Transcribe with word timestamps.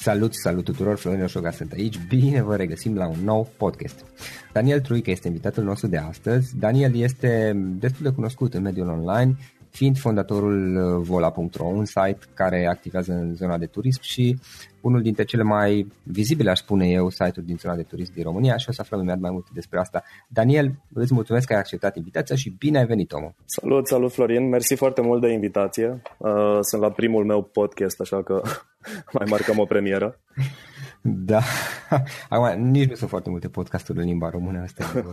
Salut, 0.00 0.34
salut 0.34 0.64
tuturor, 0.64 0.96
Florin 0.96 1.22
Oșoga 1.22 1.50
sunt 1.50 1.72
aici, 1.72 1.98
bine 2.08 2.42
vă 2.42 2.56
regăsim 2.56 2.96
la 2.96 3.08
un 3.08 3.24
nou 3.24 3.48
podcast. 3.56 4.04
Daniel 4.52 4.80
Truică 4.80 5.10
este 5.10 5.26
invitatul 5.26 5.64
nostru 5.64 5.86
de 5.86 5.96
astăzi. 5.96 6.58
Daniel 6.58 6.96
este 6.96 7.52
destul 7.78 8.04
de 8.04 8.12
cunoscut 8.14 8.54
în 8.54 8.62
mediul 8.62 8.88
online, 8.88 9.36
fiind 9.70 9.98
fondatorul 9.98 10.76
uh, 10.76 11.06
vola.ro, 11.06 11.64
un 11.64 11.84
site 11.84 12.18
care 12.34 12.66
activează 12.66 13.12
în 13.12 13.34
zona 13.34 13.58
de 13.58 13.66
turism 13.66 14.02
și 14.02 14.38
unul 14.80 15.02
dintre 15.02 15.24
cele 15.24 15.42
mai 15.42 15.86
vizibile, 16.02 16.50
aș 16.50 16.58
spune 16.58 16.88
eu, 16.88 17.10
site-uri 17.10 17.46
din 17.46 17.56
zona 17.56 17.74
de 17.76 17.82
turism 17.82 18.12
din 18.14 18.22
România 18.22 18.56
și 18.56 18.66
o 18.68 18.72
să 18.72 18.80
aflăm 18.80 19.00
imediat 19.00 19.20
mai 19.20 19.30
multe 19.30 19.48
despre 19.54 19.78
asta. 19.78 20.02
Daniel, 20.28 20.72
îți 20.92 21.14
mulțumesc 21.14 21.46
că 21.46 21.52
ai 21.52 21.58
acceptat 21.58 21.96
invitația 21.96 22.36
și 22.36 22.54
bine 22.58 22.78
ai 22.78 22.86
venit, 22.86 23.12
omul. 23.12 23.34
Salut, 23.44 23.86
salut 23.86 24.12
Florin, 24.12 24.48
mersi 24.48 24.74
foarte 24.74 25.00
mult 25.00 25.20
de 25.20 25.32
invitație. 25.32 26.02
Uh, 26.18 26.58
sunt 26.60 26.82
la 26.82 26.90
primul 26.90 27.24
meu 27.24 27.42
podcast, 27.42 28.00
așa 28.00 28.22
că 28.22 28.42
mai 29.18 29.26
marcăm 29.30 29.58
o 29.58 29.64
premieră. 29.64 30.18
Da. 31.02 31.40
Acum, 32.28 32.62
nici 32.62 32.88
nu 32.88 32.94
sunt 32.94 33.10
foarte 33.10 33.30
multe 33.30 33.48
podcasturi 33.48 33.98
în 33.98 34.04
limba 34.04 34.30
română, 34.30 34.60
asta 34.60 34.84
e 34.96 35.04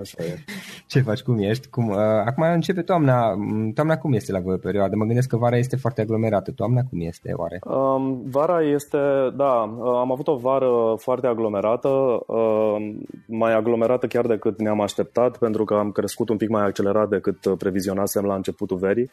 Așa 0.00 0.24
e. 0.24 0.38
Ce 0.86 1.00
faci, 1.00 1.22
cum 1.22 1.38
ești? 1.38 1.68
Cum, 1.68 1.88
uh, 1.88 1.96
acum 1.98 2.42
începe 2.42 2.82
toamna. 2.82 3.36
Toamna 3.74 3.98
cum 3.98 4.12
este 4.12 4.32
la 4.32 4.40
voi 4.40 4.58
perioadă? 4.58 4.96
Mă 4.96 5.04
gândesc 5.04 5.28
că 5.28 5.36
vara 5.36 5.56
este 5.56 5.76
foarte 5.76 6.00
aglomerată. 6.00 6.52
Toamna 6.52 6.80
cum 6.90 7.00
este, 7.00 7.32
oare? 7.36 7.58
Um, 7.64 8.22
vara 8.30 8.62
este, 8.62 8.98
da, 9.36 9.76
uh, 9.78 9.96
am 9.98 10.12
avut 10.12 10.28
o 10.28 10.36
vară 10.36 10.94
foarte 10.96 11.26
aglomerată, 11.26 11.88
uh, 12.26 12.94
mai 13.26 13.54
aglomerată 13.54 14.06
chiar 14.06 14.26
decât 14.26 14.60
ne-am 14.60 14.80
așteptat, 14.80 15.38
pentru 15.38 15.64
că 15.64 15.74
am 15.74 15.90
crescut 15.90 16.28
un 16.28 16.36
pic 16.36 16.48
mai 16.48 16.62
accelerat 16.62 17.08
decât 17.08 17.44
uh, 17.44 17.52
previzionasem 17.58 18.24
la 18.24 18.34
începutul 18.34 18.76
verii. 18.76 19.10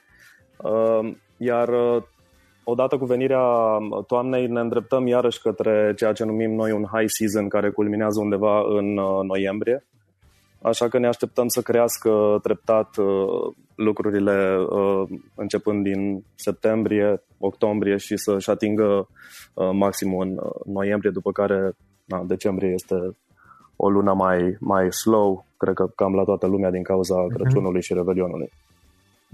Uh, 0.58 1.14
iar 1.38 1.68
uh, 1.70 2.04
odată 2.69 2.98
cu 2.98 3.06
venirea 3.06 3.44
toamnei 4.08 4.48
ne 4.48 4.60
îndreptăm 4.60 5.08
iarăși 5.08 5.42
către 5.42 5.94
ceea 5.96 6.14
ce 6.14 6.24
numim 6.24 6.52
noi 6.52 6.72
un 6.72 6.86
high 6.94 7.10
season 7.18 7.50
care 7.50 7.69
culminează 7.69 8.19
undeva 8.19 8.62
în 8.78 8.98
uh, 8.98 9.24
noiembrie. 9.28 9.86
Așa 10.62 10.88
că 10.88 10.98
ne 11.00 11.08
așteptăm 11.08 11.48
să 11.48 11.62
crească 11.62 12.40
treptat 12.42 12.98
uh, 12.98 13.54
lucrurile 13.75 14.58
uh, 14.69 15.04
începând 15.36 15.84
din 15.84 16.24
septembrie, 16.36 17.24
octombrie 17.40 17.98
și 17.98 18.18
să-și 18.18 18.50
atingă 18.50 19.08
maximul 19.74 20.25
în 20.25 20.38
noiembrie, 20.74 21.12
după 21.12 21.31
care 21.31 21.72
na, 22.06 22.24
decembrie 22.24 22.69
este 22.69 22.96
o 23.75 23.90
lună 23.90 24.14
mai, 24.14 24.58
mai 24.60 24.94
slow, 24.94 25.46
cred 25.58 25.74
că 25.74 25.86
cam 25.96 26.14
la 26.14 26.24
toată 26.24 26.48
lumea 26.48 26.72
din 26.72 26.84
cauza 26.84 27.16
uh-huh. 27.24 27.34
Crăciunului 27.36 27.81
și 27.81 27.94
Revelionului. 27.94 28.52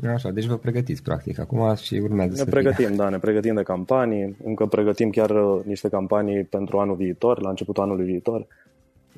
Așa, 0.08 0.32
deci 0.32 0.46
vă 0.46 0.58
pregătiți 0.58 1.04
practic 1.04 1.40
acum 1.40 1.76
și 1.76 1.94
urmează 1.96 2.32
ne 2.32 2.38
să 2.38 2.46
pregătim, 2.46 2.88
fie. 2.88 2.96
da, 2.96 3.10
ne 3.10 3.18
pregătim 3.18 3.56
de 3.56 3.64
campanii, 3.64 4.38
încă 4.44 4.66
pregătim 4.66 5.10
chiar 5.10 5.30
uh, 5.30 5.66
niște 5.66 5.90
campanii 5.90 6.44
pentru 6.44 6.78
anul 6.78 6.96
viitor, 6.96 7.42
la 7.42 7.50
începutul 7.50 7.84
anului 7.84 8.06
viitor. 8.06 8.48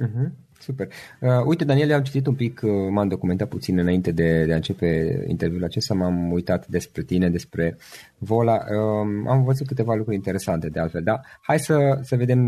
Uh-huh. 0.02 0.30
Super. 0.60 0.88
Uh, 1.20 1.30
uite, 1.46 1.64
Daniel, 1.64 1.94
am 1.94 2.02
citit 2.02 2.28
un 2.28 2.34
pic, 2.34 2.62
uh, 2.64 2.72
m-am 2.90 3.08
documentat 3.08 3.48
puțin 3.48 3.78
înainte 3.78 4.12
de, 4.12 4.46
de 4.46 4.52
a 4.52 4.56
începe 4.56 5.24
interviul 5.28 5.64
acesta, 5.64 5.94
m-am 5.94 6.32
uitat 6.32 6.68
despre 6.68 7.02
tine, 7.02 7.30
despre 7.30 7.78
Vola. 8.18 8.54
Uh, 8.54 9.28
am 9.28 9.44
văzut 9.44 9.68
câteva 9.68 9.94
lucruri 9.94 10.16
interesante 10.16 10.70
de 10.70 10.80
altfel, 10.80 11.04
da? 11.04 11.22
Hai 11.42 11.60
să, 11.60 12.00
să 12.02 12.16
vedem, 12.16 12.40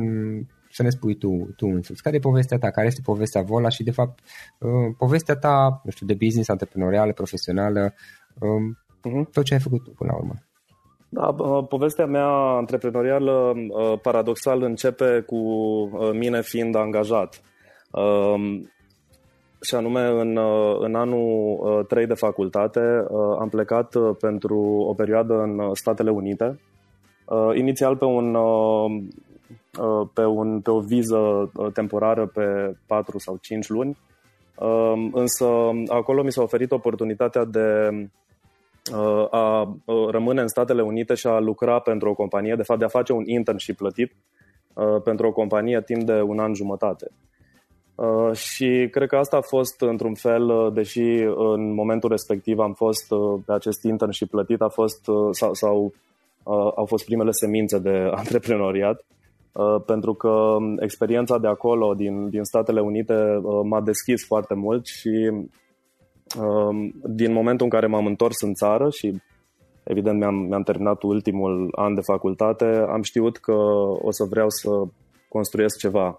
să 0.77 0.83
ne 0.83 0.89
spui 0.89 1.15
tu, 1.15 1.29
tu 1.55 1.65
însuți. 1.67 2.01
Care 2.01 2.15
e 2.15 2.29
povestea 2.29 2.57
ta? 2.57 2.69
Care 2.69 2.87
este 2.87 3.01
povestea 3.03 3.41
Vola 3.41 3.69
și, 3.69 3.83
de 3.83 3.91
fapt, 3.91 4.19
uh, 4.59 4.95
povestea 4.97 5.35
ta, 5.35 5.81
nu 5.83 5.91
știu, 5.91 6.05
de 6.05 6.13
business, 6.13 6.49
antreprenorială, 6.49 7.13
profesională, 7.13 7.93
uh, 8.39 8.49
uh-huh. 9.07 9.31
tot 9.31 9.43
ce 9.43 9.53
ai 9.53 9.59
făcut 9.59 9.83
tu 9.83 9.89
până 9.89 10.11
la 10.11 10.17
urmă? 10.17 10.33
Da, 11.09 11.35
povestea 11.69 12.05
mea 12.05 12.27
antreprenorială 12.61 13.53
uh, 13.55 13.99
paradoxal 14.01 14.61
începe 14.61 15.23
cu 15.25 15.35
uh, 15.35 16.09
mine 16.13 16.41
fiind 16.41 16.75
angajat. 16.75 17.41
Um, 17.91 18.71
și 19.61 19.75
anume, 19.75 20.01
în, 20.01 20.35
uh, 20.35 20.77
în 20.79 20.95
anul 20.95 21.85
3 21.87 22.05
de 22.05 22.13
facultate 22.13 22.79
am 23.39 23.49
plecat 23.49 23.95
pentru 24.19 24.57
o 24.87 24.93
perioadă 24.93 25.33
în 25.33 25.73
Statele 25.73 26.09
Unite, 26.09 26.59
inițial 27.53 27.97
pe, 27.97 28.05
un, 28.05 28.37
pe, 30.13 30.25
un, 30.25 30.61
pe 30.61 30.71
o 30.71 30.79
viză 30.79 31.51
temporară 31.73 32.25
pe 32.25 32.77
4 32.87 33.17
sau 33.17 33.37
5 33.41 33.69
luni, 33.69 33.97
um, 34.55 35.11
însă 35.13 35.47
acolo 35.87 36.23
mi 36.23 36.31
s-a 36.31 36.41
oferit 36.41 36.71
oportunitatea 36.71 37.45
de 37.45 37.89
a 39.31 39.77
rămâne 40.09 40.41
în 40.41 40.47
Statele 40.47 40.81
Unite 40.81 41.13
și 41.13 41.27
a 41.27 41.39
lucra 41.39 41.79
pentru 41.79 42.09
o 42.09 42.13
companie, 42.13 42.55
de 42.55 42.63
fapt 42.63 42.79
de 42.79 42.85
a 42.85 42.97
face 42.97 43.13
un 43.13 43.23
internship 43.25 43.77
plătit 43.77 44.15
pentru 45.03 45.27
o 45.27 45.31
companie 45.31 45.81
timp 45.85 46.03
de 46.03 46.21
un 46.21 46.39
an 46.39 46.53
jumătate. 46.53 47.07
Și 48.33 48.87
cred 48.91 49.07
că 49.07 49.15
asta 49.15 49.37
a 49.37 49.41
fost 49.41 49.81
într-un 49.81 50.13
fel, 50.13 50.71
deși 50.73 51.09
în 51.35 51.73
momentul 51.73 52.09
respectiv 52.09 52.59
am 52.59 52.73
fost 52.73 53.07
pe 53.45 53.53
acest 53.53 53.83
internship 53.83 54.29
plătit, 54.29 54.61
a 54.61 54.67
fost, 54.67 55.09
sau, 55.31 55.53
sau 55.53 55.93
au 56.75 56.85
fost 56.85 57.05
primele 57.05 57.31
semințe 57.31 57.79
de 57.79 58.09
antreprenoriat, 58.21 59.05
pentru 59.85 60.13
că 60.13 60.57
experiența 60.79 61.37
de 61.37 61.47
acolo, 61.47 61.93
din, 61.93 62.29
din 62.29 62.43
Statele 62.43 62.81
Unite, 62.81 63.41
m-a 63.63 63.81
deschis 63.81 64.25
foarte 64.25 64.53
mult 64.53 64.85
și 64.85 65.31
din 67.03 67.33
momentul 67.33 67.65
în 67.65 67.71
care 67.71 67.87
m-am 67.87 68.05
întors 68.05 68.41
în 68.41 68.53
țară 68.53 68.89
și 68.89 69.21
evident 69.83 70.17
mi-am, 70.19 70.35
mi-am 70.35 70.63
terminat 70.63 71.03
ultimul 71.03 71.73
an 71.75 71.93
de 71.93 72.01
facultate, 72.01 72.65
am 72.65 73.01
știut 73.01 73.37
că 73.37 73.55
o 74.01 74.11
să 74.11 74.23
vreau 74.29 74.49
să 74.49 74.69
construiesc 75.29 75.77
ceva 75.77 76.17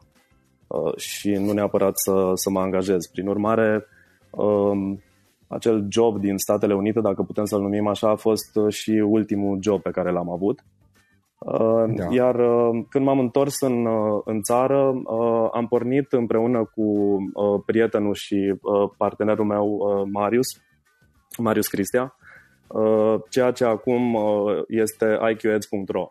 uh, 0.67 0.97
și 0.97 1.31
nu 1.31 1.53
neapărat 1.53 1.93
să, 1.95 2.31
să 2.35 2.51
mă 2.51 2.61
angajez. 2.61 3.07
Prin 3.07 3.27
urmare, 3.27 3.87
um, 4.31 5.03
acel 5.47 5.87
job 5.91 6.19
din 6.19 6.37
Statele 6.37 6.75
Unite, 6.75 7.01
dacă 7.01 7.23
putem 7.23 7.45
să-l 7.45 7.61
numim 7.61 7.87
așa, 7.87 8.11
a 8.11 8.17
fost 8.17 8.59
și 8.69 8.91
ultimul 8.91 9.59
job 9.63 9.83
pe 9.83 9.91
care 9.91 10.13
l-am 10.13 10.31
avut. 10.31 10.65
Uh, 11.39 11.85
da. 11.95 12.07
Iar 12.11 12.35
uh, 12.35 12.85
când 12.89 13.05
m-am 13.05 13.19
întors 13.19 13.61
în, 13.61 13.87
uh, 13.87 14.21
în 14.25 14.43
țară, 14.43 15.03
am 15.53 15.67
pornit 15.69 16.13
împreună 16.13 16.71
cu 16.75 17.17
prietenul 17.67 18.15
și 18.15 18.55
partenerul 18.97 19.45
meu, 19.45 19.79
Marius, 20.13 20.47
Marius 21.39 21.69
Cristia, 21.69 22.17
ceea 23.31 23.51
ce 23.51 23.65
acum 23.65 24.19
este 24.69 25.19
IQAds.ro. 25.31 26.11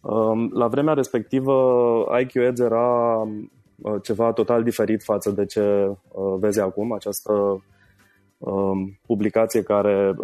Um, 0.00 0.50
la 0.52 0.66
vremea 0.66 0.94
respectivă, 0.94 1.54
IQAds 2.20 2.60
era 2.60 3.28
ceva 4.02 4.32
total 4.32 4.62
diferit 4.62 5.02
față 5.02 5.30
de 5.30 5.44
ce 5.44 5.96
vezi 6.38 6.60
acum, 6.60 6.92
această 6.92 7.64
um, 8.38 8.98
publicație 9.06 9.62
care 9.62 10.14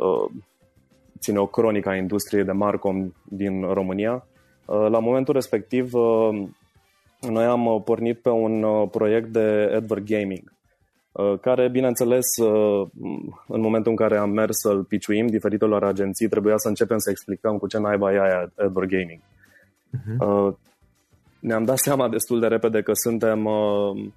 ține 1.19 1.39
o 1.39 1.47
cronică 1.47 1.89
a 1.89 1.97
industriei 1.97 2.45
de 2.45 2.53
Marcom 2.53 3.13
din 3.25 3.63
România. 3.73 4.27
Uh, 4.65 4.87
la 4.91 4.99
momentul 4.99 5.35
respectiv, 5.35 5.95
uh, 5.95 6.49
noi 7.21 7.45
am 7.45 7.67
uh, 7.67 7.83
pornit 7.85 8.19
pe 8.19 8.29
un 8.29 8.65
proiect 8.91 9.29
de 9.29 9.73
advert 9.77 10.05
gaming, 10.07 10.57
care, 11.41 11.69
bineînțeles, 11.69 12.27
în 13.47 13.61
momentul 13.61 13.91
în 13.91 13.97
care 13.97 14.17
am 14.17 14.31
mers 14.31 14.57
să-l 14.57 14.85
piciuim 14.85 15.27
diferitelor 15.27 15.85
agenții, 15.85 16.29
trebuia 16.29 16.57
să 16.57 16.69
începem 16.69 16.99
să 16.99 17.11
explicăm 17.11 17.59
cu 17.59 17.67
ce 17.67 17.79
naiba 17.79 18.13
e 18.13 18.21
aia 18.21 18.53
advert 18.57 18.89
gaming. 18.89 19.21
Uh-huh. 19.21 20.57
Ne-am 21.41 21.65
dat 21.65 21.79
seama 21.79 22.09
destul 22.09 22.41
de 22.41 22.47
repede 22.47 22.83
că 22.83 22.93
suntem 22.95 23.47
Uh, 23.47 24.11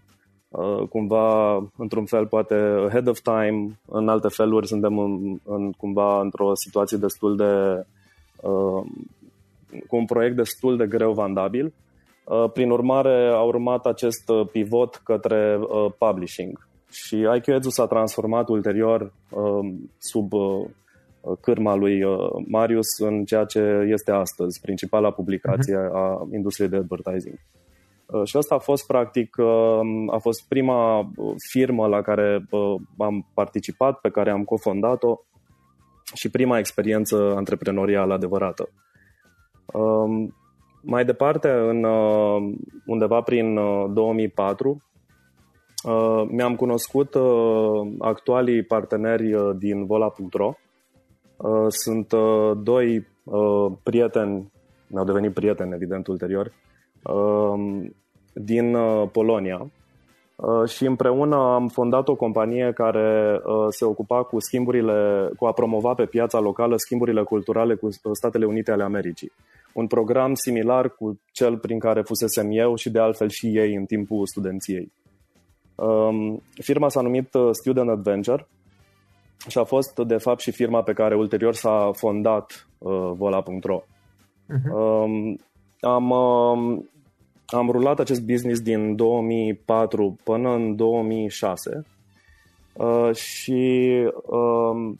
cumva, 0.90 1.56
într-un 1.78 2.06
fel, 2.06 2.28
poate 2.28 2.54
ahead 2.88 3.08
of 3.08 3.20
time, 3.20 3.80
în 3.88 4.08
alte 4.08 4.28
feluri 4.28 4.68
suntem 4.68 4.98
în, 5.00 5.38
în 5.44 5.72
cumva 5.72 6.22
într-o 6.22 6.56
situație 6.56 6.98
destul 6.98 7.36
de 7.36 7.86
uh, 8.42 8.86
cu 9.88 9.96
un 9.96 10.06
proiect 10.06 10.36
destul 10.36 10.78
de 10.78 10.88
greu 10.88 11.14
vandabil. 11.14 11.74
Uh, 12.24 12.52
prin 12.54 12.70
urmare, 12.70 13.28
a 13.28 13.42
urmat 13.42 13.86
acest 13.86 14.30
uh, 14.30 14.48
pivot 14.52 15.02
către 15.04 15.60
uh, 15.60 15.92
publishing 15.98 16.70
și 16.92 17.16
IQ 17.36 17.64
s-a 17.64 17.86
transformat 17.86 18.50
ulterior 18.50 19.14
uh, 19.30 19.74
sub 19.98 20.34
uh, 20.34 20.68
cârma 21.42 21.76
lui 21.76 22.04
uh, 22.04 22.30
Marius 22.48 23.00
în 23.00 23.26
ceea 23.26 23.44
ce 23.44 23.60
este 23.90 24.12
astăzi, 24.12 24.62
principala 24.62 25.12
publicație 25.12 25.76
uh-huh. 25.76 25.94
a 25.94 26.28
industriei 26.34 26.70
de 26.70 26.76
advertising. 26.76 27.40
Uh, 28.12 28.24
și 28.24 28.38
asta 28.38 28.56
a 28.56 28.60
fost, 28.60 28.88
practic, 28.88 29.36
uh, 29.38 29.80
a 30.08 30.18
fost 30.18 30.48
prima 30.48 31.00
uh, 31.00 31.34
firmă 31.52 31.88
la 31.88 32.02
care 32.02 32.46
am 32.98 33.28
participat, 33.34 34.00
pe 34.00 34.10
care 34.10 34.32
am 34.32 34.44
cofondat-o 34.44 35.20
și 36.14 36.30
prima 36.30 36.58
experiență 36.58 37.34
antreprenorială 37.36 38.14
adevărată. 38.14 38.70
Um, 39.66 40.36
mai 40.82 41.06
departe, 41.06 41.50
în, 41.50 41.84
undeva 42.86 43.22
prin 43.22 43.56
2004, 43.94 44.84
mi-am 46.30 46.56
cunoscut 46.56 47.16
actualii 48.00 48.64
parteneri 48.64 49.58
din 49.58 49.86
Vola.ro. 49.86 50.54
Sunt 51.68 52.14
doi 52.64 53.08
prieteni, 53.84 54.52
mi-au 54.88 55.06
devenit 55.06 55.34
prieteni, 55.34 55.74
evident, 55.74 56.08
ulterior, 56.08 56.46
um, 56.46 56.71
din 58.34 58.76
uh, 58.76 59.10
Polonia 59.12 59.72
uh, 60.36 60.70
și 60.70 60.86
împreună 60.86 61.36
am 61.36 61.68
fondat 61.68 62.08
o 62.08 62.16
companie 62.16 62.72
care 62.76 63.40
uh, 63.44 63.66
se 63.70 63.86
ocupa 63.86 64.24
cu 64.24 64.40
schimburile, 64.40 65.30
cu 65.38 65.46
a 65.46 65.52
promova 65.52 65.94
pe 65.94 66.06
piața 66.06 66.40
locală 66.40 66.76
schimburile 66.78 67.24
culturale 67.24 67.76
cu 67.76 67.90
Statele 68.12 68.46
Unite 68.46 68.72
ale 68.72 68.84
Americii. 68.84 69.32
Un 69.74 69.88
program 69.88 70.34
similar 70.34 70.90
cu 70.90 71.20
cel 71.32 71.58
prin 71.58 71.80
care 71.80 72.02
fusesem 72.02 72.48
eu 72.52 72.76
și 72.76 72.90
de 72.90 73.00
altfel 73.00 73.30
și 73.30 73.58
ei 73.58 73.76
în 73.76 73.86
timpul 73.86 74.26
studenției. 74.26 74.92
Um, 75.76 76.42
firma 76.54 76.90
s-a 76.90 77.02
numit 77.02 77.30
Student 77.52 77.90
Adventure 77.90 78.48
și 79.48 79.58
a 79.58 79.64
fost 79.64 80.00
de 80.00 80.18
fapt 80.18 80.40
și 80.40 80.52
firma 80.52 80.84
pe 80.84 80.94
care 80.94 81.16
ulterior 81.16 81.54
s-a 81.54 81.92
fondat 81.94 82.68
Vola.ro. 83.14 83.84
Uh-huh. 84.50 84.72
Um, 84.74 85.40
am 85.82 86.10
um, 86.10 86.90
am 87.46 87.70
rulat 87.70 88.00
acest 88.00 88.26
business 88.26 88.62
din 88.62 88.96
2004 88.96 90.18
până 90.24 90.50
în 90.50 90.76
2006 90.76 91.86
uh, 92.74 93.16
și 93.16 93.90
uh, 94.26 94.94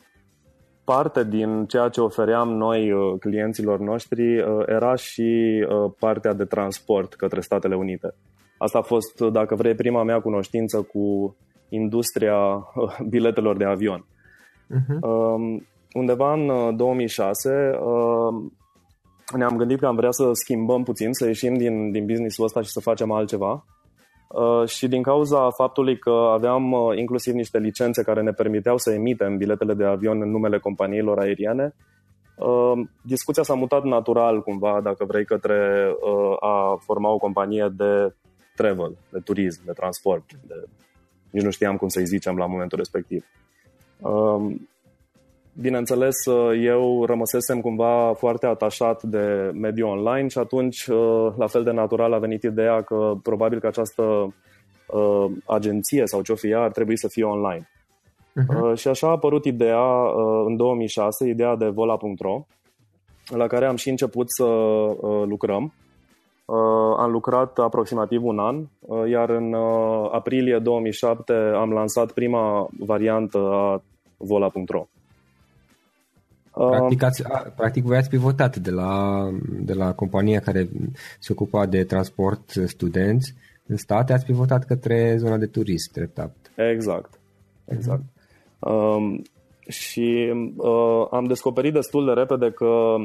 parte 0.84 1.24
din 1.24 1.66
ceea 1.66 1.90
ce 1.90 2.02
ofeream 2.02 2.50
noi 2.50 2.92
uh, 2.92 3.20
clienților 3.20 3.80
noștri 3.80 4.38
uh, 4.38 4.64
era 4.66 4.96
și 4.96 5.66
uh, 5.70 5.92
partea 6.00 6.34
de 6.34 6.46
transport 6.46 7.14
către 7.14 7.42
Statele 7.42 7.76
Unite. 7.76 8.14
Asta 8.58 8.78
a 8.78 8.82
fost, 8.82 9.20
dacă 9.20 9.56
vrei, 9.56 9.76
prima 9.76 10.04
mea 10.04 10.20
cunoștință 10.20 10.82
cu 10.82 11.36
industria 11.70 12.36
uh, 12.36 12.98
biletelor 13.10 13.58
de 13.58 13.66
avion. 13.66 14.06
Uh-huh. 14.06 15.00
Uh, 15.02 15.62
undeva 15.94 16.34
în 16.34 16.76
2006 16.76 17.50
uh, 17.80 18.52
ne-am 19.38 19.58
gândit 19.58 19.80
că 19.80 19.86
am 19.86 19.96
vrea 19.96 20.12
să 20.12 20.30
schimbăm 20.34 20.84
puțin, 20.84 21.14
să 21.14 21.26
ieșim 21.26 21.54
din, 21.54 21.92
din 21.92 22.06
business-ul 22.06 22.46
ăsta 22.46 22.62
și 22.62 22.70
să 22.70 22.80
facem 22.80 23.12
altceva. 23.12 23.66
Uh, 24.28 24.68
și 24.68 24.88
din 24.88 25.02
cauza 25.02 25.50
faptului 25.50 26.00
că 26.00 26.30
aveam 26.34 26.72
uh, 26.72 26.98
inclusiv 26.98 27.34
niște 27.34 27.58
licențe 27.58 28.04
care 28.04 28.22
ne 28.22 28.32
permiteau 28.32 28.78
să 28.78 28.92
emitem 28.92 29.38
biletele 29.38 29.74
de 29.74 29.86
avion 29.86 30.22
în 30.22 30.30
numele 30.30 30.60
companiilor 30.60 31.20
aeriene, 31.20 31.76
uh, 32.36 32.88
discuția 33.02 33.44
s-a 33.44 33.54
mutat 33.54 33.84
natural 33.84 34.42
cumva, 34.42 34.80
dacă 34.84 35.06
vrei, 35.06 35.26
către 35.26 35.90
uh, 35.90 36.36
a 36.40 36.78
forma 36.80 37.10
o 37.10 37.18
companie 37.18 37.74
de 37.78 38.14
travel, 38.56 38.98
de 39.10 39.20
turism, 39.20 39.62
de 39.66 39.72
transport. 39.72 40.26
De... 40.48 40.56
Nici 41.30 41.44
nu 41.44 41.50
știam 41.50 41.78
cum 41.78 41.88
să-i 41.88 42.06
zicem 42.06 42.38
la 42.38 42.46
momentul 42.46 42.78
respectiv. 42.78 43.26
Um, 45.56 45.62
bineînțeles, 45.62 46.16
eu 46.64 47.06
rămăsesem 47.06 47.62
cumva 47.62 48.14
foarte 48.14 48.46
atașat 48.46 49.04
de 49.04 49.52
mediul 49.54 49.90
online 49.90 50.28
și 50.28 50.38
atunci, 50.38 50.88
la 51.38 51.48
fel 51.48 51.64
de 51.64 51.72
natural, 51.72 52.14
a 52.14 52.20
venit 52.20 52.44
ideea 52.44 52.82
că 52.82 53.14
probabil 53.24 53.60
că 53.60 53.68
această 53.68 54.34
agenție 55.46 56.06
sau 56.06 56.22
ce-o 56.22 56.36
fie 56.36 56.56
ar 56.56 56.72
trebui 56.72 56.98
să 56.98 57.08
fie 57.08 57.24
online. 57.24 57.70
Uh-huh. 58.32 58.76
Și 58.76 58.88
așa 58.88 59.08
a 59.08 59.12
apărut 59.12 59.46
ideea 59.46 59.86
în 60.46 60.56
2006, 60.56 61.28
ideea 61.28 61.56
de 61.56 61.68
vola.ro, 61.68 62.46
la 63.28 63.48
care 63.48 63.66
am 63.66 63.76
și 63.76 63.90
început 63.90 64.26
să 64.30 64.46
lucrăm. 65.26 65.74
Am 66.98 67.12
lucrat 67.12 67.58
aproximativ 67.58 68.24
un 68.24 68.40
an, 68.40 68.66
iar 69.10 69.30
în 69.30 69.54
aprilie 70.12 70.60
2007 70.60 71.34
am 71.34 71.72
lansat 71.72 72.12
prima 72.12 72.68
variantă 72.80 73.38
a 73.38 73.82
vola.ro. 74.18 74.88
Practic, 76.54 77.04
ați, 77.04 77.24
practic 77.56 77.84
voi 77.84 77.98
ați 77.98 78.10
pivotat 78.10 78.58
de 78.58 78.72
la, 78.72 79.24
de 79.60 79.74
la 79.74 79.94
compania 79.94 80.40
care 80.40 80.70
se 81.20 81.32
ocupa 81.32 81.66
de 81.66 81.84
transport 81.84 82.50
studenți 82.66 83.34
în 83.68 83.78
state, 83.78 84.14
ați 84.14 84.26
pivotat 84.26 84.66
către 84.66 85.16
zona 85.18 85.38
de 85.38 85.46
turism, 85.46 85.92
treptat. 85.92 86.36
Exact, 86.56 87.20
exact. 87.66 88.02
Uh-huh. 88.02 88.20
Um, 88.60 89.22
și 89.68 90.34
uh, 90.56 91.08
am 91.12 91.26
descoperit 91.26 91.74
destul 91.74 92.06
de 92.06 92.12
repede 92.12 92.52
că 92.52 92.96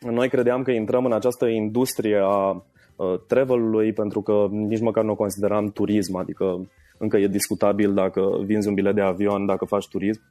noi 0.00 0.28
credeam 0.28 0.62
că 0.62 0.70
intrăm 0.70 1.04
în 1.04 1.12
această 1.12 1.46
industrie 1.46 2.18
a 2.22 2.50
uh, 2.96 3.14
travel-ului 3.26 3.92
pentru 3.92 4.20
că 4.22 4.46
nici 4.50 4.80
măcar 4.80 5.04
nu 5.04 5.10
o 5.10 5.14
consideram 5.14 5.70
turism, 5.70 6.16
adică 6.16 6.68
încă 6.98 7.16
e 7.16 7.26
discutabil 7.26 7.94
dacă 7.94 8.20
vinzi 8.44 8.68
un 8.68 8.74
bilet 8.74 8.94
de 8.94 9.00
avion, 9.00 9.46
dacă 9.46 9.64
faci 9.64 9.88
turism. 9.88 10.22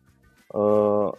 Uh, 0.48 1.12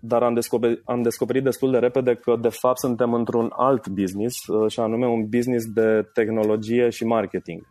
dar 0.00 0.22
am 0.22 0.34
descoperit, 0.34 0.82
am 0.84 1.02
descoperit 1.02 1.42
destul 1.42 1.70
de 1.70 1.78
repede 1.78 2.14
că 2.14 2.36
de 2.40 2.48
fapt 2.48 2.78
suntem 2.78 3.14
într-un 3.14 3.52
alt 3.56 3.88
business 3.88 4.46
uh, 4.46 4.70
și 4.70 4.80
anume 4.80 5.06
un 5.06 5.28
business 5.28 5.66
de 5.72 6.08
tehnologie 6.14 6.88
și 6.88 7.04
marketing. 7.04 7.66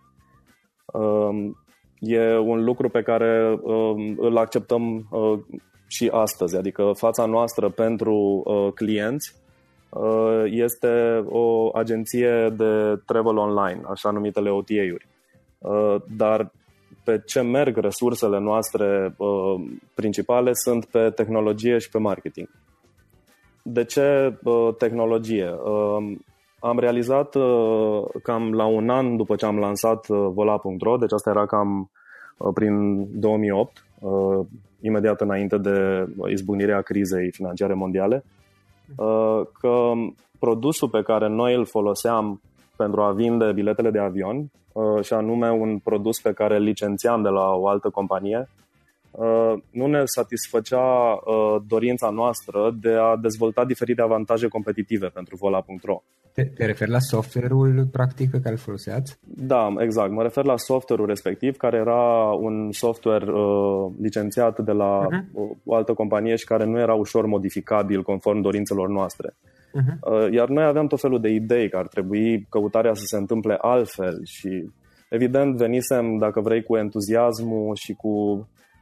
Um, 0.86 1.58
e 2.00 2.38
un 2.38 2.64
lucru 2.64 2.90
pe 2.90 3.02
care 3.02 3.60
um, 3.62 4.16
îl 4.18 4.38
acceptăm 4.38 5.08
uh, 5.12 5.40
și 5.88 6.10
astăzi, 6.12 6.58
adică 6.58 6.92
fața 6.96 7.26
noastră 7.26 7.70
pentru 7.70 8.44
uh, 8.46 8.74
clienți 8.74 9.38
este 10.46 11.24
o 11.26 11.78
agenție 11.78 12.54
de 12.58 13.02
travel 13.06 13.38
online, 13.38 13.82
așa 13.90 14.12
numitele 14.12 14.50
OTA-uri. 14.50 15.08
Dar 16.18 16.52
pe 17.04 17.22
ce 17.26 17.42
merg 17.42 17.78
resursele 17.78 18.40
noastre 18.40 19.14
uh, 19.18 19.62
principale 19.94 20.54
sunt 20.54 20.86
pe 20.86 21.10
tehnologie 21.10 21.78
și 21.78 21.90
pe 21.90 21.98
marketing. 21.98 22.50
De 23.64 23.84
ce 23.84 24.38
uh, 24.44 24.76
tehnologie? 24.78 25.50
Uh, 25.50 26.18
am 26.60 26.80
realizat 26.80 27.36
uh, 27.36 28.04
cam 28.24 28.54
la 28.54 28.66
un 28.66 28.90
an 28.90 29.18
după 29.18 29.36
ce 29.36 29.46
am 29.46 29.60
lansat 29.60 30.08
uh, 30.08 30.28
vola.ro, 30.34 30.98
deci 30.98 31.14
asta 31.14 31.30
era 31.30 31.46
cam 31.46 31.92
uh, 32.38 32.52
prin 32.54 33.06
2008, 33.20 33.84
uh, 34.00 34.46
imediat 34.82 35.22
înainte 35.22 35.58
de 35.58 36.08
izbunirea 36.32 36.82
crizei 36.82 37.32
financiare 37.32 37.74
mondiale, 37.74 38.24
uh, 38.96 39.42
că 39.60 39.92
produsul 40.40 40.90
pe 40.90 41.02
care 41.02 41.28
noi 41.28 41.56
îl 41.56 41.66
foloseam 41.66 42.42
pentru 42.76 43.02
a 43.02 43.12
vinde 43.12 43.52
biletele 43.52 43.92
de 43.92 44.00
avion 44.00 44.50
Uh, 44.69 44.69
și 45.02 45.14
anume 45.14 45.52
un 45.52 45.80
produs 45.80 46.22
pe 46.22 46.34
care 46.34 46.56
îl 46.56 46.64
licențiam 46.64 47.22
de 47.22 47.30
la 47.30 47.50
o 47.50 47.68
altă 47.68 47.90
companie, 47.90 48.50
uh, 49.12 49.54
nu 49.72 49.88
ne 49.88 50.02
satisfăcea 50.06 51.12
uh, 51.14 51.62
dorința 51.68 52.10
noastră 52.10 52.76
de 52.82 52.94
a 52.94 53.16
dezvolta 53.16 53.66
diferite 53.66 54.02
avantaje 54.02 54.48
competitive 54.48 55.08
pentru 55.08 55.36
vola.ro. 55.40 56.02
Te, 56.34 56.44
te 56.44 56.66
referi 56.66 56.92
la 56.92 57.00
software-ul 57.00 57.88
practic 57.92 58.32
pe 58.32 58.40
care 58.40 58.52
îl 58.52 58.58
foloseați? 58.58 59.18
Da, 59.22 59.74
exact. 59.78 60.12
Mă 60.12 60.22
refer 60.22 60.46
la 60.46 60.58
software-ul 60.58 61.08
respectiv, 61.08 61.58
care 61.58 61.78
era 61.78 62.32
un 62.40 62.72
software 62.72 63.32
uh, 63.32 63.92
licențiat 64.02 64.60
de 64.60 64.72
la 64.72 65.06
uh-huh. 65.06 65.56
o 65.66 65.76
altă 65.76 65.94
companie 65.94 66.36
și 66.36 66.46
care 66.46 66.66
nu 66.66 66.80
era 66.80 66.94
ușor 66.94 67.26
modificabil 67.26 68.04
conform 68.04 68.42
dorințelor 68.42 68.90
noastre. 68.90 69.36
Uh-huh. 69.70 70.32
Iar 70.32 70.48
noi 70.48 70.64
aveam 70.64 70.88
tot 70.88 71.00
felul 71.00 71.22
de 71.22 71.30
idei 71.30 71.70
că 71.70 71.78
ar 71.78 71.88
trebui 71.88 72.46
căutarea 72.50 72.94
să 72.94 73.04
se 73.06 73.18
întâmple 73.18 73.58
altfel 73.62 74.20
și 74.24 74.70
evident 75.10 75.56
venisem, 75.56 76.18
dacă 76.18 76.42
vrei, 76.42 76.64
cu 76.64 76.76
entuziasmul 76.76 77.76
și 77.76 77.94
cu 77.94 78.10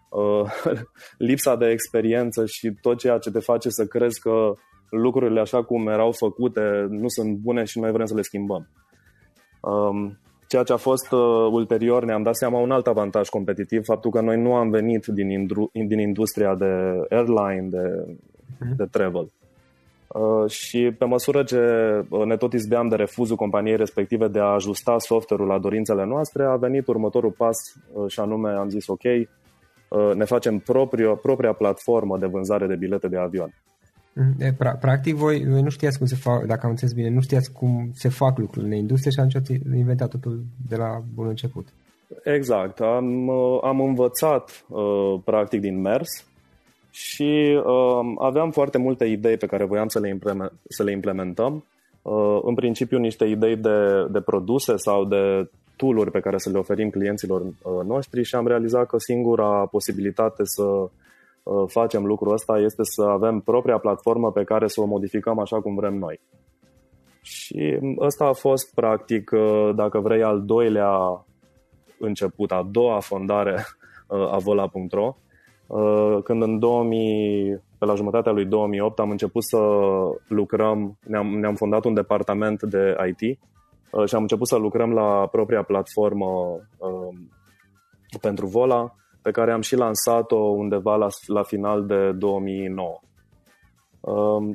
uh, 0.09 0.51
lipsa 1.27 1.55
de 1.55 1.65
experiență 1.65 2.45
și 2.45 2.71
tot 2.81 2.97
ceea 2.97 3.17
ce 3.17 3.31
te 3.31 3.39
face 3.39 3.69
să 3.69 3.85
crezi 3.85 4.19
că 4.19 4.53
lucrurile 4.89 5.39
așa 5.39 5.63
cum 5.63 5.87
erau 5.87 6.11
făcute 6.11 6.85
nu 6.89 7.07
sunt 7.07 7.37
bune 7.37 7.63
și 7.63 7.79
noi 7.79 7.91
vrem 7.91 8.05
să 8.05 8.15
le 8.15 8.21
schimbăm. 8.21 8.69
Um, 9.61 10.19
ceea 10.47 10.63
ce 10.63 10.73
a 10.73 10.77
fost 10.77 11.11
uh, 11.11 11.47
ulterior, 11.51 12.03
ne-am 12.05 12.23
dat 12.23 12.35
seama 12.35 12.59
un 12.59 12.71
alt 12.71 12.87
avantaj 12.87 13.29
competitiv, 13.29 13.83
faptul 13.83 14.11
că 14.11 14.21
noi 14.21 14.41
nu 14.41 14.55
am 14.55 14.69
venit 14.69 15.05
din, 15.05 15.29
indru- 15.29 15.69
din 15.87 15.99
industria 15.99 16.55
de 16.55 16.65
airline, 17.09 17.67
de, 17.69 18.17
mhm. 18.59 18.75
de 18.75 18.85
travel. 18.91 19.31
Uh, 20.07 20.49
și 20.49 20.95
pe 20.97 21.05
măsură 21.05 21.43
ce 21.43 21.57
uh, 22.09 22.25
ne 22.25 22.37
tot 22.37 22.53
izbeam 22.53 22.87
de 22.87 22.95
refuzul 22.95 23.35
companiei 23.35 23.75
respective 23.75 24.27
de 24.27 24.39
a 24.39 24.53
ajusta 24.53 24.95
software-ul 24.97 25.47
la 25.47 25.59
dorințele 25.59 26.05
noastre, 26.05 26.43
a 26.43 26.55
venit 26.55 26.87
următorul 26.87 27.31
pas 27.31 27.57
uh, 27.93 28.11
și 28.11 28.19
anume 28.19 28.49
am 28.49 28.69
zis 28.69 28.87
ok, 28.87 29.03
ne 30.15 30.25
facem 30.25 30.59
proprio, 30.59 31.15
propria 31.15 31.53
platformă 31.53 32.17
de 32.17 32.25
vânzare 32.25 32.67
de 32.67 32.75
bilete 32.75 33.07
de 33.07 33.17
avion. 33.17 33.53
Mm, 34.13 34.55
practic, 34.79 35.15
voi, 35.15 35.45
voi 35.49 35.61
nu 35.61 35.69
știați 35.69 35.97
cum 35.97 36.07
se 36.07 36.15
fac, 36.15 36.45
dacă 36.45 36.61
am 36.63 36.69
înțeles 36.69 36.93
bine, 36.93 37.09
nu 37.09 37.21
știați 37.21 37.51
cum 37.51 37.89
se 37.93 38.09
fac 38.09 38.37
lucrurile 38.37 38.73
în 38.73 38.79
industrie 38.79 39.11
și 39.11 39.19
atunci 39.19 39.35
ați 39.35 39.75
inventat 39.75 40.09
totul 40.09 40.43
de 40.67 40.75
la 40.75 41.01
bun 41.13 41.27
început. 41.27 41.67
Exact. 42.23 42.79
Am, 42.79 43.29
am 43.63 43.81
învățat, 43.81 44.65
practic, 45.23 45.61
din 45.61 45.81
mers 45.81 46.26
și 46.97 47.61
uh, 47.65 48.13
aveam 48.17 48.51
foarte 48.51 48.77
multe 48.77 49.05
idei 49.05 49.37
pe 49.37 49.45
care 49.45 49.65
voiam 49.65 49.87
să 49.87 49.99
le, 49.99 50.09
implement, 50.09 50.53
să 50.67 50.83
le 50.83 50.91
implementăm. 50.91 51.63
Uh, 52.01 52.39
în 52.43 52.55
principiu 52.55 52.97
niște 52.97 53.25
idei 53.25 53.55
de, 53.55 54.07
de 54.11 54.21
produse 54.21 54.75
sau 54.75 55.05
de 55.05 55.49
tooluri 55.75 56.11
pe 56.11 56.19
care 56.19 56.37
să 56.37 56.49
le 56.49 56.57
oferim 56.57 56.89
clienților 56.89 57.41
uh, 57.41 57.85
noștri 57.85 58.23
și 58.23 58.35
am 58.35 58.47
realizat 58.47 58.87
că 58.87 58.97
singura 58.99 59.65
posibilitate 59.65 60.41
să 60.43 60.63
uh, 60.63 61.63
facem 61.67 62.05
lucrul 62.05 62.33
ăsta 62.33 62.57
este 62.57 62.81
să 62.83 63.03
avem 63.03 63.39
propria 63.39 63.77
platformă 63.77 64.31
pe 64.31 64.43
care 64.43 64.67
să 64.67 64.81
o 64.81 64.85
modificăm 64.85 65.39
așa 65.39 65.61
cum 65.61 65.75
vrem 65.75 65.93
noi. 65.93 66.19
Și 67.21 67.79
ăsta 67.99 68.25
a 68.25 68.33
fost 68.33 68.73
practic, 68.73 69.31
uh, 69.31 69.69
dacă 69.75 69.99
vrei, 69.99 70.23
al 70.23 70.41
doilea 70.45 71.25
început, 71.99 72.51
a 72.51 72.67
doua 72.71 72.99
fondare 72.99 73.65
uh, 74.07 74.33
a 74.33 74.37
vola.ro 74.37 75.07
Uh, 75.07 75.26
când 76.23 76.41
în 76.41 76.59
2000, 76.59 77.61
pe 77.77 77.85
la 77.85 77.95
jumătatea 77.95 78.31
lui 78.31 78.45
2008 78.45 78.99
am 78.99 79.09
început 79.09 79.43
să 79.43 79.57
lucrăm, 80.27 80.97
ne-am, 81.03 81.27
ne-am 81.27 81.55
fondat 81.55 81.85
un 81.85 81.93
departament 81.93 82.63
de 82.63 82.95
IT 83.07 83.39
uh, 83.91 84.05
și 84.05 84.15
am 84.15 84.21
început 84.21 84.47
să 84.47 84.55
lucrăm 84.55 84.93
la 84.93 85.27
propria 85.31 85.63
platformă 85.63 86.25
uh, 86.77 87.17
pentru 88.21 88.45
Vola, 88.45 88.95
pe 89.21 89.31
care 89.31 89.51
am 89.51 89.61
și 89.61 89.75
lansat-o 89.75 90.37
undeva 90.37 90.95
la, 90.95 91.07
la 91.25 91.43
final 91.43 91.85
de 91.85 92.11
2009. 92.11 92.99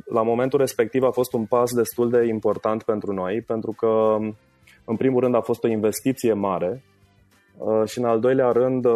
La 0.05 0.23
momentul 0.23 0.59
respectiv 0.59 1.03
a 1.03 1.11
fost 1.11 1.33
un 1.33 1.45
pas 1.45 1.73
destul 1.73 2.11
de 2.11 2.27
important 2.27 2.83
pentru 2.83 3.13
noi, 3.13 3.43
pentru 3.47 3.73
că, 3.73 4.17
în 4.85 4.97
primul 4.97 5.21
rând, 5.21 5.35
a 5.35 5.41
fost 5.41 5.65
o 5.65 5.69
investiție 5.69 6.33
mare 6.33 6.83
Uh, 6.83 6.92
și 7.85 7.99
în 7.99 8.05
al 8.05 8.21
doilea 8.21 8.51
rând 8.51 8.85
uh, 8.85 8.93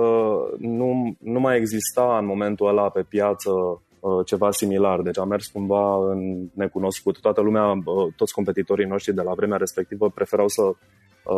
nu, 0.59 1.17
nu 1.19 1.41
mai 1.41 1.57
exista 1.57 2.19
în 2.19 2.27
momentul 2.27 2.69
ăla 2.69 2.89
pe 2.89 3.03
piață 3.03 3.51
uh, 3.51 4.27
ceva 4.27 4.51
similar. 4.51 5.01
Deci 5.01 5.19
a 5.19 5.25
mers 5.25 5.47
cumva 5.47 6.11
în 6.11 6.49
necunoscut. 6.55 7.21
Toată 7.21 7.41
lumea, 7.41 7.75
toți 8.17 8.33
competitorii 8.35 8.87
noștri 8.87 9.15
de 9.15 9.23
la 9.23 9.35
vremea 9.35 9.57
respectivă 9.57 10.11
preferau 10.11 10.49
să 10.49 10.63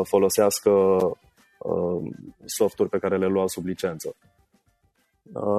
folosească 0.02 0.70
softuri 2.44 2.88
pe 2.88 2.98
care 2.98 3.16
le 3.16 3.26
luau 3.26 3.46
sub 3.46 3.66
licență. 3.66 4.14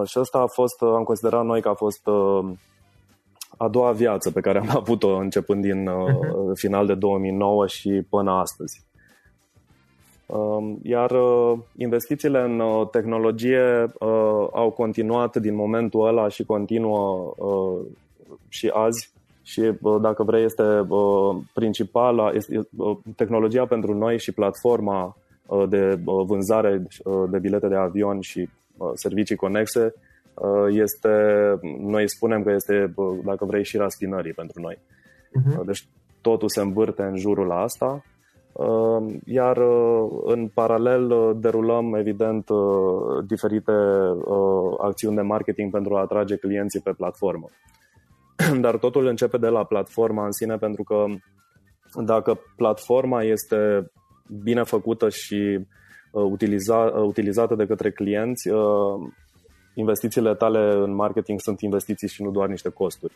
Și 0.05 0.17
asta 0.17 0.37
a 0.39 0.47
fost, 0.47 0.81
am 0.81 1.03
considerat 1.03 1.45
noi 1.45 1.61
că 1.61 1.69
a 1.69 1.73
fost 1.73 2.07
a 3.57 3.67
doua 3.67 3.91
viață 3.91 4.31
pe 4.31 4.41
care 4.41 4.59
am 4.59 4.69
avut-o 4.81 5.15
începând 5.15 5.61
din 5.61 5.89
uh-huh. 5.89 6.53
final 6.53 6.85
de 6.85 6.95
2009 6.95 7.67
și 7.67 8.05
până 8.09 8.31
astăzi. 8.31 8.88
Um, 10.31 10.79
iar 10.83 11.11
uh, 11.11 11.59
investițiile 11.75 12.39
în 12.39 12.59
uh, 12.59 12.89
tehnologie 12.89 13.83
uh, 13.83 14.47
au 14.51 14.73
continuat 14.75 15.37
din 15.37 15.55
momentul 15.55 16.07
ăla 16.07 16.27
și 16.27 16.43
continuă 16.43 17.33
și 18.47 18.67
azi 18.73 19.11
și 19.43 19.71
dacă 20.01 20.23
vrei 20.23 20.43
este 20.43 20.87
principala, 21.53 22.31
este, 22.33 22.67
tehnologia 23.15 23.65
pentru 23.65 23.93
noi 23.93 24.19
și 24.19 24.31
platforma 24.31 25.17
de 25.69 25.99
vânzare 26.03 26.87
de 27.29 27.39
bilete 27.39 27.67
de 27.67 27.75
avion 27.75 28.19
și 28.21 28.49
servicii 28.93 29.35
conexe 29.35 29.93
este, 30.69 31.09
noi 31.79 32.09
spunem 32.09 32.43
că 32.43 32.51
este, 32.51 32.93
dacă 33.23 33.45
vrei, 33.45 33.63
și 33.63 33.77
raspinării 33.77 34.33
pentru 34.33 34.61
noi. 34.61 34.77
Uh-huh. 34.77 35.65
Deci 35.65 35.87
totul 36.21 36.49
se 36.49 36.61
învârte 36.61 37.01
în 37.01 37.17
jurul 37.17 37.51
asta 37.51 38.03
Ehm, 38.03 38.18
iar 39.25 39.57
uh, 39.57 40.09
în 40.23 40.47
paralel 40.47 41.11
uh, 41.11 41.35
derulăm, 41.35 41.93
evident, 41.93 42.49
uh, 42.49 43.25
diferite 43.27 43.71
acțiuni 44.81 45.15
de 45.15 45.21
marketing 45.21 45.71
pentru 45.71 45.95
a 45.95 46.01
atrage 46.01 46.35
clienții 46.35 46.81
pe 46.81 46.91
platformă. 46.91 47.49
Dar 48.61 48.77
totul 48.77 49.05
începe 49.05 49.37
de 49.37 49.47
la 49.47 49.63
platforma 49.63 50.25
în 50.25 50.31
sine, 50.31 50.57
pentru 50.57 50.83
că 50.83 51.05
dacă 52.05 52.39
platforma 52.55 53.23
este 53.23 53.91
bine 54.43 54.63
făcută 54.63 55.09
și 55.09 55.67
utiliza, 56.11 56.77
utilizată 57.05 57.55
de 57.55 57.65
către 57.65 57.91
clienți, 57.91 58.49
investițiile 59.73 60.35
tale 60.35 60.73
în 60.73 60.95
marketing 60.95 61.39
sunt 61.39 61.61
investiții 61.61 62.07
și 62.07 62.23
nu 62.23 62.31
doar 62.31 62.47
niște 62.47 62.69
costuri. 62.69 63.13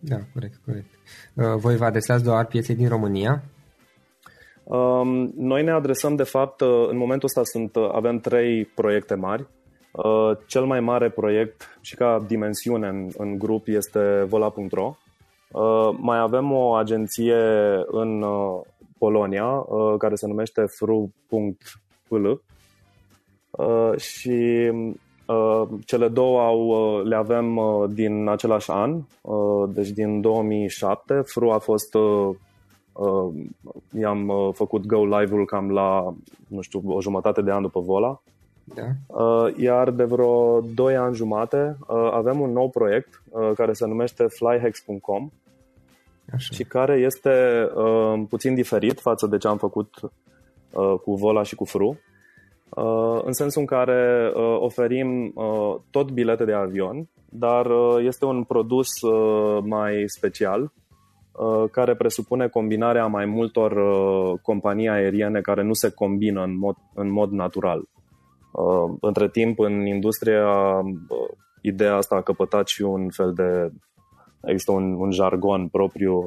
Da, 0.00 0.16
corect, 0.32 0.60
corect. 0.64 0.88
Voi 1.34 1.76
vă 1.76 1.84
adresați 1.84 2.24
doar 2.24 2.46
pieței 2.46 2.74
din 2.74 2.88
România? 2.88 3.42
Um, 4.70 5.32
noi 5.36 5.62
ne 5.62 5.70
adresăm, 5.70 6.16
de 6.16 6.22
fapt, 6.22 6.60
uh, 6.60 6.86
în 6.88 6.96
momentul 6.96 7.28
ăsta 7.28 7.40
sunt, 7.44 7.76
uh, 7.76 7.88
avem 7.92 8.18
trei 8.18 8.64
proiecte 8.64 9.14
mari. 9.14 9.46
Uh, 9.92 10.30
cel 10.46 10.64
mai 10.64 10.80
mare 10.80 11.10
proiect 11.10 11.78
și 11.80 11.94
ca 11.94 12.24
dimensiune 12.26 12.88
în, 12.88 13.08
în 13.16 13.38
grup 13.38 13.66
este 13.66 14.24
Vola.ro. 14.28 14.94
Mai 15.96 16.18
avem 16.18 16.52
o 16.52 16.74
agenție 16.74 17.36
în 17.86 18.24
Polonia 18.98 19.64
care 19.98 20.14
se 20.14 20.26
numește 20.26 20.64
fru.pl 20.78 22.30
și 23.96 24.70
cele 25.84 26.08
două 26.08 26.40
au, 26.40 26.96
le 27.02 27.16
avem 27.16 27.60
din 27.92 28.28
același 28.28 28.70
an, 28.70 29.00
deci 29.68 29.88
din 29.88 30.20
2007. 30.20 31.22
Fru 31.24 31.50
a 31.50 31.58
fost 31.58 31.96
Uh, 32.92 33.34
i-am 34.00 34.28
uh, 34.28 34.48
făcut 34.54 34.86
go 34.86 35.04
live-ul 35.04 35.44
cam 35.44 35.70
la, 35.70 36.14
nu 36.48 36.60
știu, 36.60 36.82
o 36.84 37.00
jumătate 37.00 37.42
de 37.42 37.50
an 37.50 37.62
după 37.62 37.80
Vola. 37.80 38.22
Da. 38.64 38.82
Uh, 39.06 39.56
iar 39.56 39.90
de 39.90 40.04
vreo 40.04 40.60
2 40.60 40.96
ani 40.96 41.14
jumate 41.14 41.76
avem 42.12 42.40
un 42.40 42.52
nou 42.52 42.68
proiect 42.68 43.22
care 43.54 43.72
se 43.72 43.86
numește 43.86 44.24
flyhex.com 44.24 45.30
Așa. 46.34 46.54
și 46.54 46.64
care 46.64 46.96
este 46.98 47.30
puțin 48.28 48.54
diferit 48.54 49.00
față 49.00 49.26
de 49.26 49.36
ce 49.38 49.48
am 49.48 49.56
făcut 49.56 49.90
cu 51.02 51.14
Vola 51.14 51.42
și 51.42 51.54
cu 51.54 51.64
Fru. 51.64 51.98
În 53.24 53.32
sensul 53.32 53.60
în 53.60 53.66
care 53.66 54.32
oferim 54.58 55.34
tot 55.90 56.10
bilete 56.10 56.44
de 56.44 56.52
avion, 56.52 57.08
dar 57.28 57.66
este 58.00 58.24
un 58.24 58.44
produs 58.44 58.88
mai 59.62 60.04
special 60.06 60.60
Uh, 60.62 60.79
care 61.70 61.94
presupune 61.94 62.48
combinarea 62.48 63.06
mai 63.06 63.24
multor 63.24 63.72
uh, 63.72 64.38
companii 64.42 64.88
aeriene 64.88 65.40
care 65.40 65.62
nu 65.62 65.72
se 65.72 65.90
combină 65.90 66.42
în 66.42 66.58
mod, 66.58 66.76
în 66.94 67.10
mod 67.10 67.30
natural. 67.30 67.84
Uh, 68.52 68.96
între 69.00 69.28
timp, 69.28 69.58
în 69.58 69.86
industria, 69.86 70.80
ideea 71.62 71.94
asta 71.94 72.16
a 72.16 72.22
căpătat 72.22 72.66
și 72.66 72.82
un 72.82 73.08
fel 73.10 73.32
de. 73.32 73.70
Există 74.42 74.72
un, 74.72 74.92
un 74.92 75.10
jargon 75.10 75.68
propriu, 75.68 76.24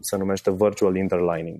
se 0.00 0.16
numește 0.16 0.50
virtual 0.50 0.96
interlining. 0.96 1.58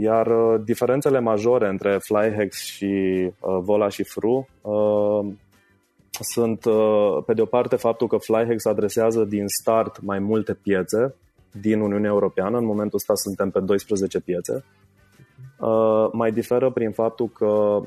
Iar 0.00 0.28
diferențele 0.64 1.20
majore 1.20 1.68
între 1.68 1.98
Flyhex 1.98 2.56
și 2.64 3.30
Vola 3.40 3.88
și 3.88 4.02
Fru 4.02 4.48
sunt, 6.10 6.60
pe 7.26 7.32
de 7.34 7.40
o 7.40 7.44
parte, 7.44 7.76
faptul 7.76 8.08
că 8.08 8.16
Flyhex 8.16 8.64
adresează 8.64 9.24
din 9.24 9.44
start 9.46 10.00
mai 10.00 10.18
multe 10.18 10.54
piețe 10.54 11.14
din 11.52 11.80
Uniunea 11.80 12.10
Europeană. 12.10 12.58
În 12.58 12.64
momentul 12.64 12.98
ăsta 12.98 13.14
suntem 13.14 13.50
pe 13.50 13.60
12 13.60 14.20
piețe. 14.20 14.64
Uh, 15.58 16.08
mai 16.12 16.32
diferă 16.32 16.70
prin 16.70 16.90
faptul 16.90 17.28
că 17.28 17.80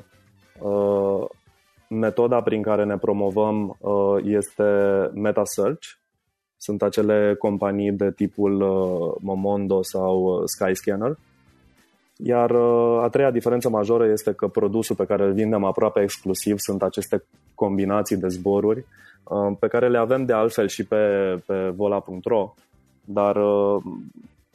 uh, 0.68 1.26
metoda 1.88 2.40
prin 2.40 2.62
care 2.62 2.84
ne 2.84 2.96
promovăm 2.96 3.76
uh, 3.78 4.16
este 4.24 4.64
meta 5.14 5.42
search. 5.44 5.86
Sunt 6.56 6.82
acele 6.82 7.34
companii 7.38 7.92
de 7.92 8.12
tipul 8.12 8.60
uh, 8.60 9.14
Momondo 9.20 9.82
sau 9.82 10.22
uh, 10.22 10.42
Skyscanner. 10.44 11.18
Iar 12.16 12.50
uh, 12.50 13.02
a 13.02 13.08
treia 13.08 13.30
diferență 13.30 13.68
majoră 13.68 14.06
este 14.06 14.32
că 14.32 14.48
produsul 14.48 14.96
pe 14.96 15.04
care 15.04 15.24
îl 15.24 15.32
vindem 15.32 15.64
aproape 15.64 16.02
exclusiv 16.02 16.54
sunt 16.58 16.82
aceste 16.82 17.24
combinații 17.54 18.16
de 18.16 18.28
zboruri 18.28 18.84
uh, 19.24 19.56
pe 19.60 19.68
care 19.68 19.88
le 19.88 19.98
avem 19.98 20.24
de 20.24 20.32
altfel 20.32 20.68
și 20.68 20.84
pe, 20.84 20.96
pe 21.46 21.72
vola.ro 21.76 22.54
dar 23.06 23.36
uh, 23.36 23.82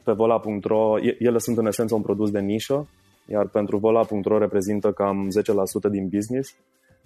pe 0.04 0.12
vola.ro 0.12 0.98
ele 1.18 1.38
sunt 1.38 1.58
în 1.58 1.66
esență 1.66 1.94
un 1.94 2.02
produs 2.02 2.30
de 2.30 2.40
nișă, 2.40 2.86
iar 3.26 3.46
pentru 3.46 3.76
vola.ro 3.76 4.38
reprezintă 4.38 4.92
cam 4.92 5.28
10% 5.86 5.90
din 5.90 6.08
business, 6.08 6.54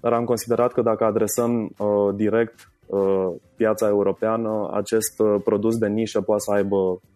dar 0.00 0.12
am 0.12 0.24
considerat 0.24 0.72
că 0.72 0.82
dacă 0.82 1.04
adresăm 1.04 1.62
uh, 1.78 2.14
direct 2.14 2.70
uh, 2.86 3.28
piața 3.56 3.88
europeană, 3.88 4.70
acest 4.72 5.20
uh, 5.20 5.40
produs 5.44 5.76
de 5.76 5.86
nișă 5.88 6.20
poate 6.20 6.42
să 6.42 6.52
aibă 6.52 6.76
Uh, 6.76 7.15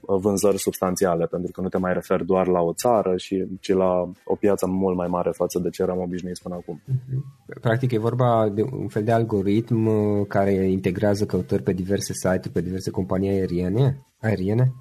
vânzări 0.00 0.58
substanțiale, 0.58 1.26
pentru 1.26 1.52
că 1.52 1.60
nu 1.60 1.68
te 1.68 1.78
mai 1.78 1.92
referi 1.92 2.24
doar 2.24 2.46
la 2.46 2.60
o 2.60 2.72
țară, 2.72 3.16
și, 3.16 3.46
ci 3.60 3.72
la 3.72 4.10
o 4.24 4.34
piață 4.34 4.66
mult 4.66 4.96
mai 4.96 5.06
mare 5.06 5.30
față 5.30 5.58
de 5.58 5.70
ce 5.70 5.82
eram 5.82 6.00
obișnuiți 6.00 6.42
până 6.42 6.54
acum. 6.54 6.82
Mhm. 6.86 7.24
Practic 7.60 7.92
e 7.92 7.98
vorba 7.98 8.48
de 8.54 8.62
un 8.62 8.88
fel 8.88 9.04
de 9.04 9.12
algoritm 9.12 9.86
uh, 9.86 10.26
care 10.28 10.52
integrează 10.52 11.24
căutări 11.24 11.62
pe 11.62 11.72
diverse 11.72 12.12
site-uri, 12.12 12.52
pe 12.52 12.60
diverse 12.60 12.90
companii 12.90 13.28
aeriene? 13.28 14.06
aeriene? 14.20 14.72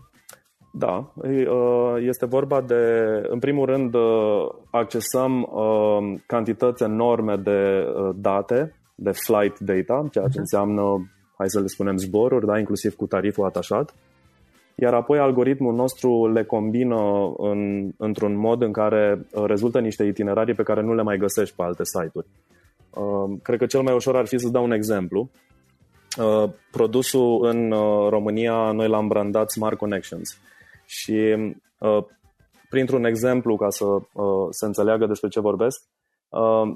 Da, 0.73 1.13
uh, 1.15 1.95
este 1.99 2.25
vorba 2.25 2.61
de, 2.61 2.83
în 3.27 3.39
primul 3.39 3.65
rând, 3.65 3.95
accesăm 4.71 5.49
cantități 6.25 6.83
enorme 6.83 7.35
de 7.35 7.85
date, 8.15 8.75
de 8.95 9.11
flight 9.11 9.59
data, 9.59 10.07
ceea 10.11 10.25
ce 10.25 10.29
mhm. 10.29 10.39
înseamnă, 10.39 10.81
hai 11.37 11.49
să 11.49 11.59
le 11.59 11.67
spunem, 11.67 11.97
zboruri, 11.97 12.45
da, 12.45 12.59
inclusiv 12.59 12.95
cu 12.95 13.05
tariful 13.05 13.45
atașat 13.45 13.95
iar 14.75 14.93
apoi 14.93 15.19
algoritmul 15.19 15.73
nostru 15.73 16.31
le 16.31 16.43
combină 16.43 17.33
în, 17.37 17.91
într-un 17.97 18.35
mod 18.35 18.61
în 18.61 18.71
care 18.71 19.25
uh, 19.31 19.43
rezultă 19.45 19.79
niște 19.79 20.03
itinerarii 20.03 20.53
pe 20.53 20.63
care 20.63 20.81
nu 20.81 20.93
le 20.93 21.01
mai 21.01 21.17
găsești 21.17 21.55
pe 21.55 21.63
alte 21.63 21.83
site-uri. 21.83 22.27
Uh, 22.89 23.37
cred 23.41 23.59
că 23.59 23.65
cel 23.65 23.81
mai 23.81 23.93
ușor 23.93 24.15
ar 24.15 24.27
fi 24.27 24.37
să 24.37 24.49
dau 24.49 24.63
un 24.63 24.71
exemplu. 24.71 25.29
Uh, 26.17 26.49
produsul 26.71 27.45
în 27.45 27.69
România 28.09 28.71
noi 28.71 28.87
l-am 28.87 29.07
brandat 29.07 29.51
Smart 29.51 29.77
Connections 29.77 30.37
și 30.85 31.35
printr-un 32.69 33.05
exemplu 33.05 33.55
ca 33.55 33.69
să 33.69 33.85
se 34.49 34.65
înțeleagă 34.65 35.05
despre 35.05 35.29
ce 35.29 35.39
vorbesc, 35.39 35.83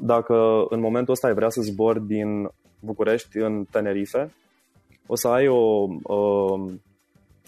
dacă 0.01 0.65
în 0.69 0.79
momentul 0.79 1.13
ăsta 1.13 1.27
ai 1.27 1.33
vrea 1.33 1.49
să 1.49 1.61
zbori 1.61 2.05
din 2.05 2.49
București 2.79 3.37
în 3.37 3.65
Tenerife, 3.71 4.33
o 5.07 5.15
să 5.15 5.27
ai 5.27 5.47
o, 5.47 5.87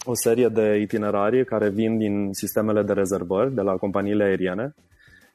o 0.04 0.14
serie 0.14 0.48
de 0.48 0.78
itinerarii 0.80 1.44
care 1.44 1.68
vin 1.68 1.98
din 1.98 2.28
sistemele 2.32 2.82
de 2.82 2.92
rezervări 2.92 3.54
de 3.54 3.60
la 3.60 3.76
companiile 3.76 4.24
aeriene, 4.24 4.74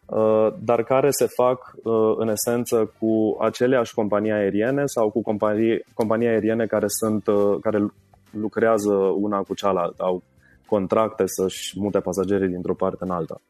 uh, 0.05 0.47
dar 0.63 0.83
care 0.83 1.09
se 1.09 1.25
fac 1.25 1.73
uh, 1.75 2.13
în 2.17 2.27
esență 2.27 2.93
cu 2.99 3.37
aceleași 3.39 3.93
companii 3.93 4.31
aeriene 4.31 4.85
sau 4.85 5.09
cu 5.09 5.21
companii, 5.21 5.85
companii 5.93 6.27
aeriene 6.27 6.65
care, 6.65 6.85
sunt, 6.87 7.27
uh, 7.27 7.57
care 7.61 7.85
lucrează 8.29 8.93
una 8.95 9.41
cu 9.41 9.53
cealaltă, 9.53 10.03
au 10.03 10.23
contracte 10.65 11.23
să-și 11.25 11.79
mute 11.79 11.99
pasagerii 11.99 12.47
dintr-o 12.47 12.73
parte 12.73 13.03
în 13.03 13.09
alta. 13.09 13.41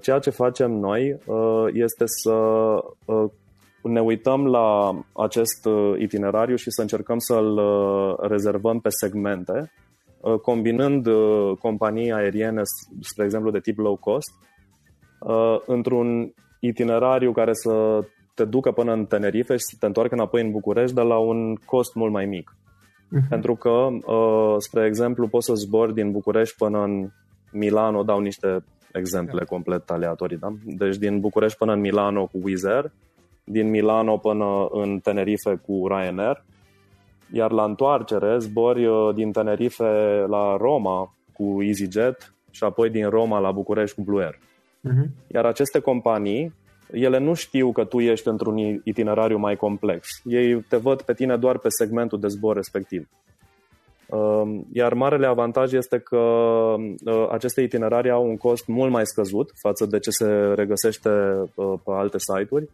Ceea 0.00 0.18
ce 0.18 0.30
facem 0.30 0.70
noi 0.70 1.18
este 1.72 2.04
să 2.06 2.34
ne 3.82 4.00
uităm 4.00 4.46
la 4.46 4.98
acest 5.12 5.68
itinerariu 5.98 6.56
și 6.56 6.70
să 6.70 6.80
încercăm 6.80 7.18
să-l 7.18 7.60
rezervăm 8.28 8.80
pe 8.80 8.88
segmente 8.88 9.52
Uh, 9.62 9.89
combinând 10.42 11.06
uh, 11.06 11.56
companii 11.58 12.12
aeriene, 12.12 12.62
spre 13.00 13.24
exemplu, 13.24 13.50
de 13.50 13.60
tip 13.60 13.78
low 13.78 13.96
cost, 13.96 14.30
uh, 15.20 15.56
într-un 15.66 16.34
itinerariu 16.60 17.32
care 17.32 17.52
să 17.52 18.00
te 18.34 18.44
ducă 18.44 18.72
până 18.72 18.92
în 18.92 19.04
Tenerife 19.06 19.52
și 19.52 19.64
să 19.70 19.76
te 19.80 19.86
întoarcă 19.86 20.14
înapoi 20.14 20.42
în 20.42 20.50
București, 20.50 20.94
dar 20.94 21.04
la 21.04 21.18
un 21.18 21.54
cost 21.54 21.94
mult 21.94 22.12
mai 22.12 22.26
mic. 22.26 22.54
Uh-huh. 22.54 23.28
Pentru 23.28 23.54
că, 23.54 23.88
spre 24.58 24.86
exemplu, 24.86 25.28
poți 25.28 25.46
să 25.46 25.54
zbori 25.54 25.94
din 25.94 26.10
București 26.10 26.56
până 26.56 26.82
în 26.82 27.10
Milano, 27.52 28.02
dau 28.02 28.20
niște 28.20 28.64
exemple 28.92 29.34
yeah. 29.34 29.46
complet 29.46 29.90
aleatorii, 29.90 30.36
da? 30.36 30.48
Deci 30.64 30.96
din 30.96 31.20
București 31.20 31.58
până 31.58 31.72
în 31.72 31.80
Milano 31.80 32.26
cu 32.26 32.38
Wizz 32.42 32.64
Air, 32.64 32.92
din 33.44 33.70
Milano 33.70 34.16
până 34.16 34.66
în 34.70 34.98
Tenerife 34.98 35.60
cu 35.66 35.86
Ryanair, 35.88 36.44
iar 37.32 37.50
la 37.50 37.64
întoarcere 37.64 38.38
zbori 38.38 38.86
uh, 38.86 39.14
din 39.14 39.32
Tenerife 39.32 40.24
la 40.28 40.56
Roma 40.56 41.14
cu 41.32 41.62
EasyJet 41.62 42.34
și 42.50 42.64
apoi 42.64 42.90
din 42.90 43.08
Roma 43.08 43.38
la 43.38 43.50
București 43.50 43.96
cu 43.96 44.02
Blue 44.02 44.22
Air. 44.22 44.34
Uh-huh. 44.34 45.08
Iar 45.26 45.44
aceste 45.44 45.78
companii, 45.78 46.54
ele 46.92 47.18
nu 47.18 47.34
știu 47.34 47.72
că 47.72 47.84
tu 47.84 48.00
ești 48.00 48.28
într-un 48.28 48.80
itinerariu 48.84 49.38
mai 49.38 49.56
complex. 49.56 50.08
Ei 50.24 50.60
te 50.68 50.76
văd 50.76 51.02
pe 51.02 51.12
tine 51.12 51.36
doar 51.36 51.58
pe 51.58 51.68
segmentul 51.68 52.20
de 52.20 52.26
zbor 52.26 52.56
respectiv. 52.56 53.08
Um, 54.06 54.66
iar 54.72 54.94
marele 54.94 55.26
avantaj 55.26 55.72
este 55.72 55.98
că 55.98 56.16
uh, 56.16 57.26
aceste 57.30 57.60
itinerarii 57.60 58.10
au 58.10 58.28
un 58.28 58.36
cost 58.36 58.66
mult 58.66 58.90
mai 58.90 59.06
scăzut 59.06 59.50
față 59.62 59.86
de 59.86 59.98
ce 59.98 60.10
se 60.10 60.26
regăsește 60.54 61.10
uh, 61.54 61.74
pe 61.84 61.90
alte 61.92 62.16
site-uri 62.18 62.68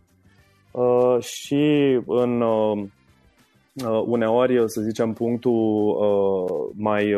uh, 0.70 1.16
și 1.20 1.98
în 2.06 2.42
uneori, 4.06 4.62
să 4.66 4.80
zicem, 4.80 5.12
punctul 5.12 5.96
mai 6.76 7.16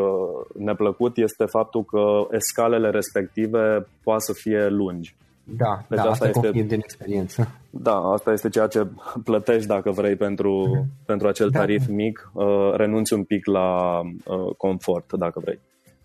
neplăcut 0.54 1.16
este 1.16 1.44
faptul 1.44 1.84
că 1.84 2.26
escalele 2.30 2.90
respective 2.90 3.86
poate 4.02 4.20
să 4.20 4.32
fie 4.32 4.68
lungi. 4.68 5.16
Da, 5.56 5.84
deci 5.88 5.98
da, 5.98 6.10
asta, 6.10 6.24
asta 6.24 6.46
este 6.46 6.62
din 6.62 6.78
experiență. 6.78 7.48
Da, 7.70 7.96
asta 7.96 8.32
este 8.32 8.48
ceea 8.48 8.66
ce 8.66 8.86
plătești 9.24 9.66
dacă 9.66 9.90
vrei 9.90 10.16
pentru, 10.16 10.66
mm-hmm. 10.66 11.04
pentru 11.06 11.28
acel 11.28 11.48
da. 11.50 11.58
tarif 11.58 11.86
da. 11.86 11.92
mic, 11.94 12.30
uh, 12.32 12.72
renunți 12.74 13.12
un 13.12 13.24
pic 13.24 13.46
la 13.46 14.00
uh, 14.00 14.54
confort 14.56 15.12
dacă 15.12 15.40
vrei. 15.40 15.58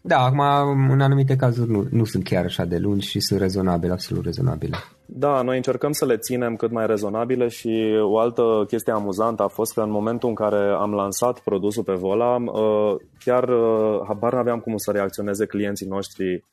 Da, 0.05 0.17
acum 0.17 0.39
în 0.89 1.01
anumite 1.01 1.35
cazuri 1.35 1.71
nu, 1.71 1.87
nu 1.91 2.03
sunt 2.03 2.23
chiar 2.23 2.43
așa 2.43 2.65
de 2.65 2.77
lungi 2.77 3.07
și 3.07 3.19
sunt 3.19 3.39
rezonabile, 3.39 3.91
absolut 3.91 4.23
rezonabile. 4.23 4.77
Da, 5.05 5.41
noi 5.41 5.55
încercăm 5.55 5.91
să 5.91 6.05
le 6.05 6.17
ținem 6.17 6.55
cât 6.55 6.71
mai 6.71 6.85
rezonabile 6.87 7.47
și 7.47 7.97
o 8.01 8.17
altă 8.17 8.63
chestie 8.67 8.93
amuzantă 8.93 9.43
a 9.43 9.47
fost 9.47 9.73
că 9.73 9.81
în 9.81 9.91
momentul 9.91 10.29
în 10.29 10.35
care 10.35 10.75
am 10.79 10.91
lansat 10.91 11.39
produsul 11.39 11.83
pe 11.83 11.93
Vola, 11.93 12.35
uh, 12.35 12.95
chiar 13.23 13.49
uh, 13.49 14.01
habar 14.07 14.33
n-aveam 14.33 14.59
cum 14.59 14.77
să 14.77 14.91
reacționeze 14.91 15.45
clienții 15.45 15.87
noștri 15.87 16.43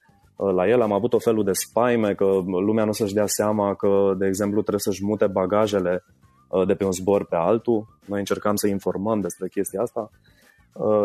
Uh, 0.41 0.53
la 0.55 0.69
el. 0.69 0.81
Am 0.83 0.93
avut 0.93 1.13
o 1.13 1.19
felul 1.19 1.45
de 1.45 1.53
spaime 1.53 2.15
că 2.15 2.25
lumea 2.45 2.85
nu 2.85 2.93
să-și 2.93 3.15
dea 3.15 3.27
seama 3.27 3.75
că, 3.75 4.15
de 4.19 4.27
exemplu, 4.27 4.61
trebuie 4.61 4.81
să-și 4.81 5.05
mute 5.05 5.27
bagajele 5.27 6.05
uh, 6.49 6.67
de 6.67 6.75
pe 6.75 6.85
un 6.85 6.93
zbor 6.93 7.27
pe 7.27 7.37
altul. 7.37 7.87
Noi 8.05 8.19
încercam 8.19 8.57
să 8.57 8.67
informăm 8.67 9.21
despre 9.21 9.49
chestia 9.49 9.81
asta 9.81 10.01
uh, 10.01 10.40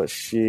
și 0.05 0.43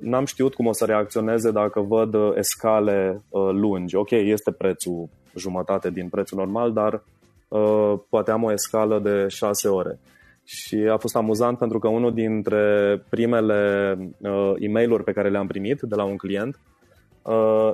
n-am 0.00 0.24
știut 0.24 0.54
cum 0.54 0.66
o 0.66 0.72
să 0.72 0.84
reacționeze 0.84 1.50
dacă 1.50 1.80
văd 1.80 2.14
escale 2.36 3.22
lungi. 3.52 3.96
Ok, 3.96 4.10
este 4.10 4.50
prețul 4.50 5.08
jumătate 5.36 5.90
din 5.90 6.08
prețul 6.08 6.38
normal, 6.38 6.72
dar 6.72 7.02
poate 8.08 8.30
am 8.30 8.42
o 8.42 8.52
escală 8.52 8.98
de 8.98 9.26
6 9.28 9.68
ore. 9.68 9.98
Și 10.44 10.76
a 10.76 10.96
fost 10.96 11.16
amuzant 11.16 11.58
pentru 11.58 11.78
că 11.78 11.88
unul 11.88 12.14
dintre 12.14 13.02
primele 13.08 13.98
e 14.58 14.68
mail 14.68 15.02
pe 15.02 15.12
care 15.12 15.30
le-am 15.30 15.46
primit 15.46 15.80
de 15.80 15.94
la 15.94 16.04
un 16.04 16.16
client 16.16 16.58
Uh, 16.58 16.73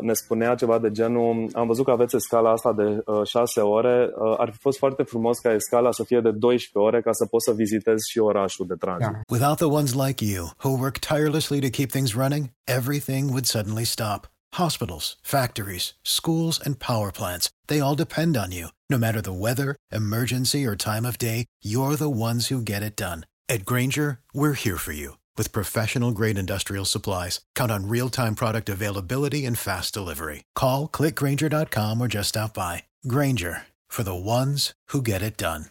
ne 0.00 0.12
spunea 0.12 0.54
ceva 0.54 0.78
de 0.78 0.90
genul 0.90 1.48
am 1.52 1.66
văzut 1.66 1.84
că 1.84 1.90
aveți 1.90 2.16
scala 2.18 2.50
asta 2.50 2.72
de 2.72 3.02
uh, 3.06 3.26
6 3.26 3.60
ore, 3.60 4.10
uh, 4.18 4.34
ar 4.38 4.50
fi 4.50 4.58
fost 4.58 4.78
foarte 4.78 5.02
frumos 5.02 5.38
ca 5.38 5.56
scala 5.58 5.92
să 5.92 6.04
fie 6.04 6.20
de 6.20 6.30
12 6.30 6.78
ore 6.78 7.00
ca 7.02 7.12
să 7.12 7.26
poți 7.26 7.44
să 7.44 7.52
vizitezi 7.52 8.10
și 8.10 8.18
orașul 8.18 8.66
de 8.66 8.74
tranzit. 8.74 9.10
Yeah. 9.10 9.20
Without 9.28 9.56
the 9.56 9.76
ones 9.78 9.92
like 10.06 10.24
you 10.24 10.42
who 10.64 10.80
work 10.80 10.98
tirelessly 10.98 11.60
to 11.60 11.76
keep 11.78 11.90
things 11.90 12.14
running, 12.14 12.44
everything 12.64 13.24
would 13.28 13.46
suddenly 13.46 13.84
stop. 13.84 14.20
Hospitals, 14.64 15.16
factories, 15.22 15.94
schools 16.02 16.60
and 16.64 16.74
power 16.78 17.10
plants, 17.10 17.50
they 17.66 17.80
all 17.80 17.94
depend 17.94 18.36
on 18.36 18.50
you. 18.50 18.66
No 18.88 18.98
matter 18.98 19.20
the 19.20 19.40
weather, 19.46 19.76
emergency 19.92 20.66
or 20.68 20.74
time 20.74 21.04
of 21.08 21.16
day, 21.18 21.44
you're 21.62 21.96
the 21.96 22.14
ones 22.28 22.48
who 22.48 22.60
get 22.72 22.82
it 22.82 22.96
done. 22.96 23.20
At 23.48 23.64
Granger, 23.64 24.18
we're 24.32 24.60
here 24.64 24.76
for 24.76 24.92
you 24.92 25.10
with 25.36 25.52
professional 25.52 26.12
grade 26.12 26.38
industrial 26.38 26.84
supplies, 26.84 27.40
count 27.54 27.70
on 27.70 27.88
real 27.88 28.08
time 28.08 28.34
product 28.34 28.68
availability 28.68 29.44
and 29.46 29.58
fast 29.58 29.94
delivery. 29.94 30.42
Call 30.54 30.88
clickgranger.com 30.88 32.00
or 32.00 32.08
just 32.08 32.30
stop 32.30 32.54
by. 32.54 32.84
Granger 33.06 33.66
for 33.88 34.02
the 34.02 34.14
ones 34.14 34.72
who 34.92 35.02
get 35.02 35.22
it 35.22 35.36
done. 35.36 35.66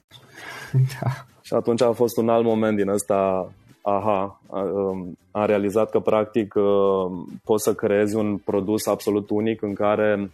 Da. 0.73 1.25
Și 1.49 1.55
atunci 1.55 1.81
a 1.81 1.91
fost 1.91 2.17
un 2.17 2.29
alt 2.29 2.43
moment 2.43 2.77
din 2.77 2.89
ăsta, 2.89 3.51
aha, 3.81 4.41
um, 4.47 5.17
am 5.31 5.45
realizat 5.45 5.89
că 5.89 5.99
practic 5.99 6.53
um, 6.55 7.41
poți 7.43 7.63
să 7.63 7.73
creezi 7.73 8.15
un 8.15 8.37
produs 8.37 8.85
absolut 8.85 9.29
unic 9.29 9.61
în 9.61 9.73
care 9.73 10.31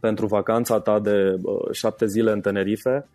pentru 0.00 0.26
vacanța 0.26 0.80
ta 0.80 0.98
de 1.00 1.38
uh, 1.42 1.72
șapte 1.72 2.06
zile 2.06 2.30
în 2.32 2.40
Tenerife, 2.40 3.08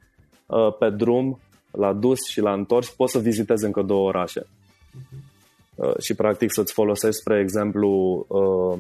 uh, 0.46 0.76
pe 0.80 0.90
drum, 0.90 1.40
la 1.72 1.94
dus 1.94 2.20
și 2.28 2.42
la 2.42 2.54
întors, 2.54 2.90
poți 2.90 3.12
să 3.12 3.20
vizitezi 3.20 3.66
încă 3.66 3.82
două 3.82 4.08
orașe. 4.08 4.42
Uh-huh. 4.42 5.33
Uh, 5.76 5.98
și 6.00 6.16
practic 6.16 6.52
să-ți 6.52 6.74
folosești, 6.74 7.20
spre 7.20 7.40
exemplu, 7.40 7.90
uh, 8.28 8.80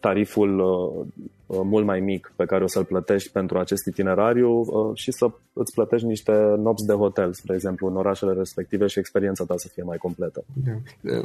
tariful 0.00 0.58
uh, 0.58 1.06
mult 1.46 1.84
mai 1.84 2.00
mic 2.00 2.32
pe 2.36 2.44
care 2.44 2.64
o 2.64 2.66
să-l 2.66 2.84
plătești 2.84 3.30
pentru 3.30 3.58
acest 3.58 3.86
itinerariu 3.86 4.64
și 4.94 5.12
să 5.12 5.26
îți 5.52 5.72
plătești 5.74 6.06
niște 6.06 6.32
nopți 6.58 6.86
de 6.86 6.92
hotel, 6.92 7.32
spre 7.32 7.54
exemplu, 7.54 7.86
în 7.86 7.96
orașele 7.96 8.32
respective 8.32 8.86
și 8.86 8.98
experiența 8.98 9.44
ta 9.44 9.54
să 9.56 9.68
fie 9.72 9.82
mai 9.82 9.96
completă. 9.96 10.44
Da. 10.64 10.72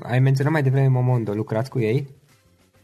Ai 0.02 0.20
menționat 0.20 0.52
mai 0.54 0.64
devreme 0.64 0.88
Momondo, 0.88 1.32
lucrați 1.34 1.70
cu 1.70 1.80
ei? 1.80 2.08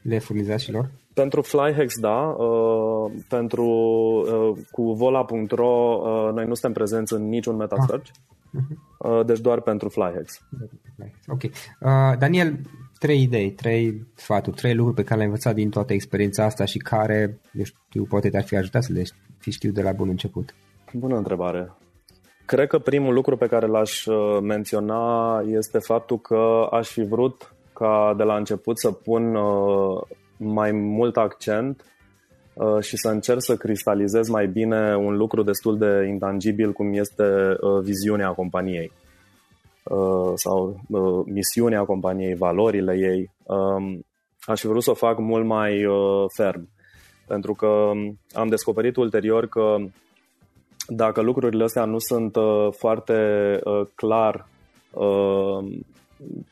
Le 0.02 0.20
furnizați 0.20 0.64
și 0.64 0.72
lor? 0.72 0.90
Pentru 1.14 1.42
Flyhex, 1.42 2.00
da. 2.00 2.36
Uh, 2.38 3.12
pentru 3.30 3.66
uh, 3.66 4.58
cu 4.72 4.94
vola.ro 4.94 6.02
uh, 6.02 6.34
noi 6.34 6.46
nu 6.46 6.54
suntem 6.54 6.74
prezenți 6.74 7.14
în 7.14 7.30
niciun 7.30 7.56
metasearch. 7.56 8.10
Ah. 8.12 8.35
Uh-huh. 8.56 9.26
Deci 9.26 9.40
doar 9.40 9.62
pentru 9.62 9.90
Flyhex. 9.90 10.42
Ok. 11.28 11.44
Uh, 11.44 12.18
Daniel, 12.20 12.60
trei 13.00 13.22
idei, 13.22 13.52
trei 13.52 14.08
sfaturi, 14.14 14.56
trei 14.56 14.76
lucruri 14.76 14.96
pe 14.96 15.04
care 15.04 15.16
le-ai 15.16 15.28
învățat 15.28 15.56
din 15.56 15.70
toată 15.70 15.94
experiența 15.94 16.44
asta 16.44 16.66
și 16.66 16.78
care, 16.78 17.40
eu 17.54 17.64
știu, 17.64 18.04
poate 18.04 18.30
te-ar 18.30 18.44
fi 18.44 18.56
ajutat 18.56 18.84
să 18.84 18.94
le 18.94 19.04
fi 19.38 19.52
știu 19.52 19.72
de 19.72 19.82
la 19.82 19.92
bun 19.92 20.10
început. 20.10 20.56
Bună 20.94 21.18
întrebare. 21.18 21.72
Cred 22.46 22.68
că 22.68 22.80
primul 22.80 23.14
lucru 23.14 23.38
pe 23.38 23.48
care 23.48 23.68
l-aș 23.68 24.06
uh, 24.06 24.40
menționa 24.42 25.40
este 25.48 25.80
faptul 25.80 26.20
că 26.20 26.68
aș 26.72 26.90
fi 26.90 27.04
vrut 27.04 27.56
ca 27.74 28.14
de 28.18 28.24
la 28.24 28.36
început 28.36 28.80
să 28.80 28.92
pun 28.92 29.36
uh, 29.36 30.02
mai 30.38 30.72
mult 30.72 31.18
accent 31.18 31.82
Uh, 31.82 31.95
și 32.80 32.98
să 32.98 33.10
încerc 33.10 33.42
să 33.42 33.56
cristalizez 33.56 34.28
mai 34.28 34.48
bine 34.48 34.96
un 34.96 35.18
lucru 35.18 35.44
destul 35.44 35.78
de 35.78 36.06
intangibil 36.08 36.72
cum 36.72 36.94
este 36.94 37.24
uh, 37.24 37.84
viziunea 37.84 38.30
companiei 38.30 38.92
uh, 39.84 40.32
sau 40.36 40.80
misiunea 41.26 41.84
companiei, 41.84 42.36
valorile 42.36 42.98
ei. 42.98 43.32
Um, 43.44 44.06
aș 44.40 44.60
fi 44.60 44.68
vrut 44.68 44.84
să 44.84 44.90
o 44.90 44.94
fac 44.94 45.18
mult 45.18 45.46
mai 45.46 45.86
ferm, 46.36 46.70
pentru 47.28 47.54
că 47.54 47.92
am 48.34 48.48
descoperit 48.48 48.96
ulterior 48.96 49.48
că 49.48 49.76
dacă 50.88 51.22
lucrurile 51.22 51.64
astea 51.64 51.86
nu 51.86 52.00
sunt 52.00 52.38
foarte 52.72 53.60
clar 53.96 54.48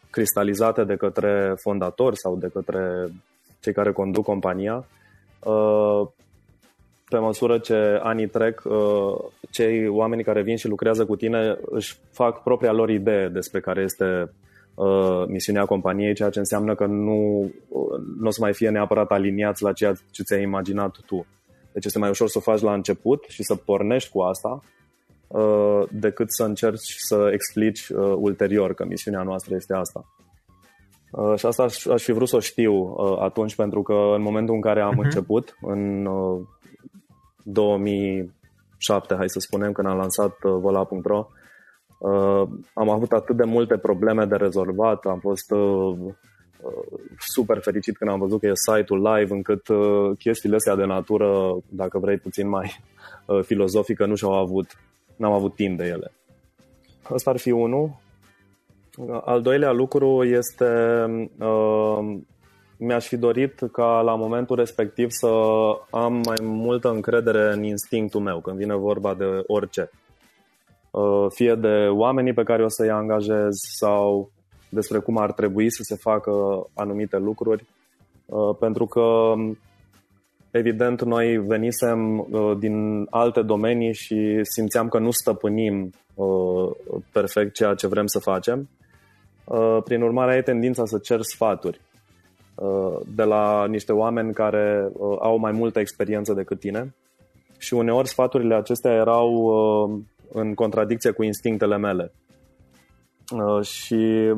cristalizate 0.10 0.84
de 0.84 0.96
către 0.96 1.54
fondatori 1.62 2.18
sau 2.18 2.36
de 2.36 2.50
către 2.54 3.08
cei 3.60 3.74
care 3.74 3.92
conduc 3.92 4.24
compania, 4.24 4.76
Uh, 4.76 5.03
pe 7.14 7.20
măsură 7.20 7.58
ce 7.58 8.00
anii 8.04 8.28
trec, 8.28 8.62
uh, 8.66 9.16
cei 9.52 9.88
oameni 9.88 10.24
care 10.24 10.42
vin 10.42 10.56
și 10.56 10.68
lucrează 10.68 11.06
cu 11.06 11.16
tine 11.16 11.58
își 11.66 11.98
fac 12.12 12.44
propria 12.44 12.72
lor 12.72 12.90
idee 12.90 13.28
despre 13.28 13.60
care 13.60 13.82
este 13.82 14.34
uh, 14.76 15.24
misiunea 15.28 15.66
companiei, 15.66 16.14
ceea 16.14 16.30
ce 16.30 16.40
înseamnă 16.40 16.76
că 16.76 16.86
nu, 16.86 17.52
nu 18.20 18.28
o 18.28 18.32
să 18.32 18.42
mai 18.42 18.54
fie 18.54 18.70
neapărat 18.70 19.12
aliniați 19.12 19.64
la 19.64 19.74
ceea 19.74 19.94
ce 20.12 20.24
ți-ai 20.24 20.42
imaginat 20.42 20.96
tu. 21.06 21.26
Deci 21.72 21.86
este 21.86 22.00
mai 22.00 22.10
ușor 22.10 22.28
să 22.28 22.38
o 22.38 22.52
faci 22.52 22.62
la 22.62 22.74
început 22.74 23.26
și 23.28 23.44
să 23.44 23.56
pornești 23.56 24.10
cu 24.10 24.20
asta 24.20 24.64
decât 25.90 26.32
să 26.32 26.44
încerci 26.44 26.96
să 26.98 27.30
explici 27.32 27.88
ulterior 28.16 28.74
că 28.74 28.86
misiunea 28.86 29.24
noastră 29.24 29.56
este 29.56 29.74
asta. 29.74 30.06
Uh, 31.16 31.38
și 31.38 31.46
asta 31.46 31.64
aș, 31.64 31.86
aș 31.86 32.04
fi 32.04 32.12
vrut 32.12 32.28
să 32.28 32.36
o 32.36 32.40
știu 32.40 32.74
uh, 32.74 33.18
atunci, 33.20 33.56
pentru 33.56 33.82
că 33.82 33.94
în 33.94 34.22
momentul 34.22 34.56
în 34.56 34.62
care 34.62 34.82
am 34.82 34.94
uh-huh. 34.94 35.04
început, 35.04 35.58
în 35.62 36.06
uh, 36.06 36.42
2007, 37.44 39.16
hai 39.16 39.30
să 39.30 39.40
spunem, 39.40 39.72
când 39.72 39.88
am 39.88 39.98
lansat 39.98 40.44
uh, 40.44 40.52
vola.ro, 40.60 41.28
uh, 41.98 42.48
am 42.74 42.90
avut 42.90 43.12
atât 43.12 43.36
de 43.36 43.44
multe 43.44 43.78
probleme 43.78 44.26
de 44.26 44.36
rezolvat, 44.36 45.06
am 45.06 45.20
fost 45.20 45.52
uh, 45.52 45.60
uh, 45.60 47.00
super 47.18 47.60
fericit 47.62 47.98
când 47.98 48.12
am 48.12 48.20
văzut 48.20 48.40
că 48.40 48.48
e 48.48 48.52
site-ul 48.54 49.02
live, 49.02 49.34
încât 49.34 49.68
uh, 49.68 50.18
chestiile 50.18 50.56
astea 50.56 50.76
de 50.76 50.86
natură, 50.86 51.58
dacă 51.70 52.00
vrei 52.00 52.18
puțin 52.18 52.50
mai 52.50 52.80
uh, 53.26 53.44
filozofică, 53.44 54.06
nu 54.06 54.16
și-au 54.16 54.34
avut, 54.34 54.68
n-am 55.16 55.32
avut 55.32 55.56
timp 55.56 55.78
de 55.78 55.86
ele. 55.86 56.12
Asta 57.04 57.30
ar 57.30 57.38
fi 57.38 57.52
unul. 57.52 58.02
Al 59.24 59.42
doilea 59.42 59.72
lucru 59.72 60.24
este, 60.24 60.66
uh, 61.40 62.18
mi-aș 62.78 63.08
fi 63.08 63.18
dorit 63.18 63.60
ca 63.72 64.02
la 64.02 64.16
momentul 64.16 64.56
respectiv 64.56 65.10
să 65.10 65.28
am 65.90 66.14
mai 66.14 66.38
multă 66.42 66.90
încredere 66.90 67.54
în 67.54 67.64
instinctul 67.64 68.22
meu 68.22 68.40
când 68.40 68.58
vine 68.58 68.76
vorba 68.76 69.14
de 69.14 69.26
orice. 69.48 69.90
Uh, 70.92 71.26
fie 71.30 71.56
de 71.56 71.88
oamenii 71.90 72.34
pe 72.34 72.44
care 72.44 72.64
o 72.64 72.70
să-i 72.70 72.90
angajez 72.90 73.54
sau 73.78 74.32
despre 74.70 75.00
cum 75.00 75.18
ar 75.18 75.32
trebui 75.32 75.72
să 75.72 75.82
se 75.84 75.96
facă 75.96 76.32
anumite 76.74 77.18
lucruri. 77.18 77.66
Uh, 78.26 78.56
pentru 78.60 78.86
că 78.86 79.34
evident, 80.52 81.02
noi 81.02 81.38
venisem 81.38 82.20
uh, 82.20 82.58
din 82.60 83.08
alte 83.10 83.42
domenii 83.42 83.94
și 83.94 84.40
simțeam 84.42 84.88
că 84.88 85.00
nu 85.00 85.12
stăpânim 85.12 85.94
uh, 86.14 86.72
perfect 87.12 87.54
ceea 87.54 87.74
ce 87.74 87.88
vrem 87.88 88.06
să 88.06 88.20
facem. 88.20 88.70
Uh, 89.46 89.78
prin 89.84 90.02
urmare, 90.02 90.34
ai 90.34 90.44
tendința 90.44 90.86
să 90.86 90.98
cer 90.98 91.22
sfaturi 91.22 91.82
uh, 92.56 93.00
de 93.16 93.24
la 93.24 93.66
niște 93.66 93.92
oameni 93.92 94.34
care 94.34 94.90
uh, 94.94 95.18
au 95.20 95.38
mai 95.38 95.52
multă 95.52 95.80
experiență 95.80 96.34
decât 96.34 96.60
tine 96.60 96.94
și 97.58 97.74
uneori 97.74 98.08
sfaturile 98.08 98.56
acestea 98.56 98.92
erau 98.92 99.30
uh, 99.34 100.00
în 100.32 100.54
contradicție 100.54 101.12
cu 101.12 101.24
instinctele 101.24 101.78
mele. 101.78 102.12
Uh, 103.32 103.66
și 103.66 104.34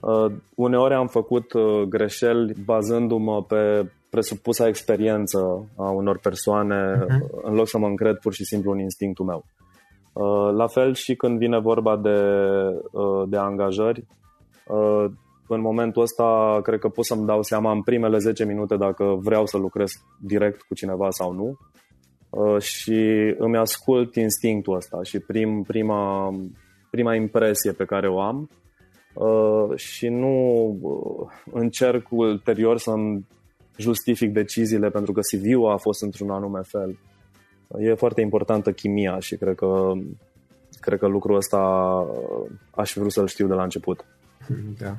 uh, 0.00 0.32
uneori 0.54 0.94
am 0.94 1.06
făcut 1.06 1.52
uh, 1.52 1.82
greșeli 1.88 2.54
bazându-mă 2.64 3.42
pe 3.42 3.90
presupusa 4.10 4.66
experiență 4.66 5.68
a 5.76 5.90
unor 5.90 6.18
persoane 6.18 7.04
uh-huh. 7.04 7.42
în 7.42 7.54
loc 7.54 7.68
să 7.68 7.78
mă 7.78 7.86
încred 7.86 8.16
pur 8.16 8.32
și 8.32 8.44
simplu 8.44 8.70
în 8.72 8.78
instinctul 8.78 9.24
meu. 9.24 9.44
Uh, 10.12 10.52
la 10.52 10.66
fel 10.66 10.94
și 10.94 11.14
când 11.14 11.38
vine 11.38 11.58
vorba 11.58 11.96
de, 11.96 12.18
uh, 12.92 13.28
de 13.28 13.36
angajări, 13.36 14.00
uh, 14.00 14.23
în 15.48 15.60
momentul 15.60 16.02
ăsta 16.02 16.60
cred 16.62 16.78
că 16.78 16.88
pot 16.88 17.04
să-mi 17.04 17.26
dau 17.26 17.42
seama 17.42 17.72
în 17.72 17.82
primele 17.82 18.18
10 18.18 18.44
minute 18.44 18.76
dacă 18.76 19.18
vreau 19.20 19.46
să 19.46 19.56
lucrez 19.56 19.90
direct 20.20 20.62
cu 20.62 20.74
cineva 20.74 21.10
sau 21.10 21.32
nu 21.32 21.56
și 22.58 23.34
îmi 23.38 23.56
ascult 23.56 24.14
instinctul 24.14 24.76
ăsta 24.76 25.02
și 25.02 25.18
prim, 25.18 25.62
prima, 25.62 26.34
prima 26.90 27.14
impresie 27.14 27.72
pe 27.72 27.84
care 27.84 28.08
o 28.08 28.20
am 28.20 28.48
și 29.74 30.08
nu 30.08 30.78
încerc 31.52 32.06
ulterior 32.10 32.78
să-mi 32.78 33.26
justific 33.76 34.32
deciziile 34.32 34.90
pentru 34.90 35.12
că 35.12 35.20
CV-ul 35.20 35.70
a 35.70 35.76
fost 35.76 36.02
într-un 36.02 36.30
anume 36.30 36.60
fel. 36.62 36.98
E 37.78 37.94
foarte 37.94 38.20
importantă 38.20 38.72
chimia 38.72 39.18
și 39.18 39.36
cred 39.36 39.54
că, 39.54 39.92
cred 40.80 40.98
că 40.98 41.06
lucrul 41.06 41.36
ăsta 41.36 41.58
aș 42.70 42.92
fi 42.92 42.98
vrut 42.98 43.12
să-l 43.12 43.26
știu 43.26 43.46
de 43.46 43.54
la 43.54 43.62
început. 43.62 44.04
Da. 44.78 44.96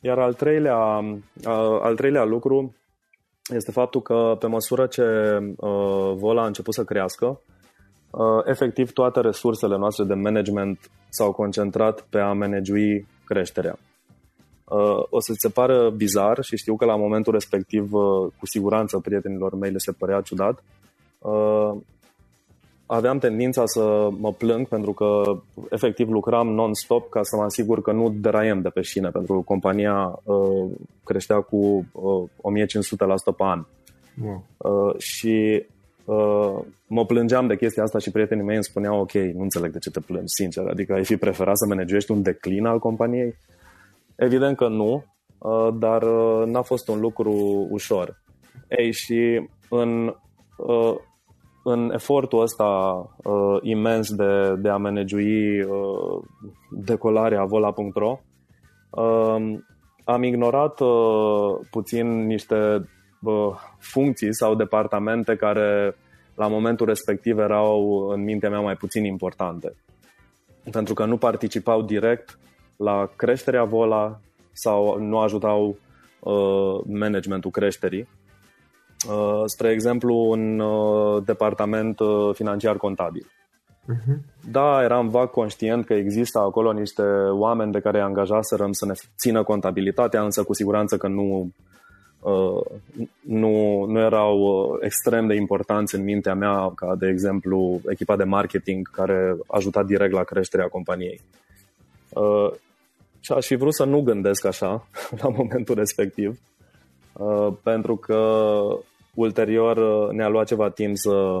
Iar 0.00 0.18
al 0.18 0.34
treilea, 0.34 0.76
al 1.82 1.96
treilea 1.96 2.24
lucru 2.24 2.74
este 3.54 3.70
faptul 3.70 4.02
că 4.02 4.36
pe 4.38 4.46
măsură 4.46 4.86
ce 4.86 5.04
Vola 6.14 6.42
a 6.42 6.46
început 6.46 6.74
să 6.74 6.84
crească, 6.84 7.40
efectiv 8.44 8.92
toate 8.92 9.20
resursele 9.20 9.76
noastre 9.76 10.04
de 10.04 10.14
management 10.14 10.90
s-au 11.08 11.32
concentrat 11.32 12.00
pe 12.00 12.18
a 12.18 12.32
managui 12.32 13.06
creșterea. 13.24 13.78
Uh, 14.72 15.02
o 15.10 15.20
să-ți 15.20 15.38
se 15.40 15.48
pară 15.48 15.90
bizar 15.90 16.38
și 16.42 16.56
știu 16.56 16.76
că 16.76 16.84
la 16.84 16.96
momentul 16.96 17.32
respectiv, 17.32 17.92
uh, 17.92 18.32
cu 18.38 18.46
siguranță, 18.46 18.98
prietenilor 18.98 19.54
mei 19.54 19.70
le 19.70 19.78
se 19.78 19.92
părea 19.92 20.20
ciudat. 20.20 20.62
Uh, 22.92 22.98
aveam 22.98 23.18
tendința 23.18 23.62
să 23.66 24.08
mă 24.18 24.32
plâng 24.32 24.68
pentru 24.68 24.92
că 24.92 25.22
efectiv 25.70 26.08
lucram 26.08 26.48
non-stop 26.48 27.10
ca 27.10 27.22
să 27.22 27.36
mă 27.36 27.42
asigur 27.42 27.82
că 27.82 27.92
nu 27.92 28.10
deraiem 28.10 28.60
de 28.60 28.68
pe 28.68 28.80
șine, 28.80 29.08
pentru 29.10 29.34
că 29.34 29.40
compania 29.40 30.20
uh, 30.24 30.70
creștea 31.04 31.40
cu 31.40 31.86
uh, 31.92 32.28
1500% 33.32 33.36
pe 33.36 33.44
an. 33.44 33.64
Wow. 34.22 34.44
Uh, 34.56 34.98
și 34.98 35.64
uh, 36.04 36.58
mă 36.86 37.04
plângeam 37.06 37.46
de 37.46 37.56
chestia 37.56 37.82
asta 37.82 37.98
și 37.98 38.10
prietenii 38.10 38.44
mei 38.44 38.54
îmi 38.54 38.64
spuneau 38.64 39.00
ok, 39.00 39.12
nu 39.12 39.42
înțeleg 39.42 39.72
de 39.72 39.78
ce 39.78 39.90
te 39.90 40.00
plângi, 40.00 40.34
sincer, 40.40 40.66
adică 40.66 40.92
ai 40.92 41.04
fi 41.04 41.16
preferat 41.16 41.56
să 41.56 41.66
managești 41.68 42.10
un 42.10 42.22
declin 42.22 42.66
al 42.66 42.78
companiei? 42.78 43.26
Uh, 43.26 43.52
Evident 44.16 44.56
că 44.56 44.68
nu, 44.68 45.04
uh, 45.38 45.68
dar 45.78 46.02
uh, 46.02 46.46
n-a 46.46 46.62
fost 46.62 46.88
un 46.88 47.00
lucru 47.00 47.32
ușor. 47.70 48.22
Ei, 48.68 48.92
și 48.92 49.48
în, 49.68 50.14
uh, 50.56 50.94
în 51.64 51.90
efortul 51.92 52.40
ăsta 52.40 53.04
imens 53.60 54.14
de, 54.14 54.54
de 54.58 54.68
a 54.68 54.76
manageui 54.76 55.66
decolarea 56.70 57.44
vola.ro, 57.44 58.18
am 60.04 60.22
ignorat 60.22 60.80
puțin 61.70 62.26
niște 62.26 62.88
funcții 63.78 64.34
sau 64.34 64.54
departamente 64.54 65.36
care 65.36 65.96
la 66.34 66.48
momentul 66.48 66.86
respectiv 66.86 67.38
erau 67.38 68.08
în 68.08 68.22
mintea 68.22 68.50
mea 68.50 68.60
mai 68.60 68.74
puțin 68.74 69.04
importante. 69.04 69.74
Pentru 70.70 70.94
că 70.94 71.04
nu 71.04 71.16
participau 71.16 71.82
direct 71.82 72.38
la 72.76 73.10
creșterea 73.16 73.64
Vola 73.64 74.20
sau 74.52 74.98
nu 74.98 75.18
ajutau 75.18 75.76
uh, 76.20 76.80
managementul 76.86 77.50
creșterii. 77.50 78.08
Uh, 79.08 79.42
spre 79.44 79.70
exemplu, 79.70 80.14
un 80.14 80.58
uh, 80.58 81.22
departament 81.24 82.00
uh, 82.00 82.34
financiar 82.34 82.76
contabil. 82.76 83.26
Uh-huh. 83.82 84.16
Da, 84.50 84.82
eram 84.82 85.08
vag 85.08 85.30
conștient 85.30 85.84
că 85.84 85.94
există 85.94 86.38
acolo 86.38 86.72
niște 86.72 87.02
oameni 87.30 87.72
de 87.72 87.80
care 87.80 88.00
angajaserăm 88.00 88.72
să 88.72 88.86
ne 88.86 88.92
țină 89.18 89.42
contabilitatea, 89.42 90.22
însă 90.22 90.42
cu 90.42 90.54
siguranță 90.54 90.96
că 90.96 91.08
nu, 91.08 91.50
uh, 92.20 92.60
nu, 93.20 93.84
nu 93.84 93.98
erau 93.98 94.38
uh, 94.38 94.78
extrem 94.80 95.26
de 95.26 95.34
importanți 95.34 95.94
în 95.94 96.02
mintea 96.02 96.34
mea, 96.34 96.72
ca 96.74 96.94
de 96.98 97.08
exemplu 97.08 97.80
echipa 97.86 98.16
de 98.16 98.24
marketing 98.24 98.90
care 98.90 99.36
ajuta 99.46 99.82
direct 99.82 100.12
la 100.12 100.22
creșterea 100.22 100.68
companiei. 100.68 101.20
Uh, 102.08 102.52
și 103.20 103.32
aș 103.32 103.46
fi 103.46 103.54
vrut 103.54 103.74
să 103.74 103.84
nu 103.84 104.00
gândesc 104.00 104.44
așa 104.44 104.86
la 105.22 105.28
momentul 105.28 105.74
respectiv, 105.74 106.38
uh, 107.12 107.48
pentru 107.62 107.96
că 107.96 108.18
ulterior 109.14 109.76
uh, 109.76 110.10
ne-a 110.10 110.28
luat 110.28 110.46
ceva 110.46 110.70
timp 110.70 110.96
să, 110.96 111.38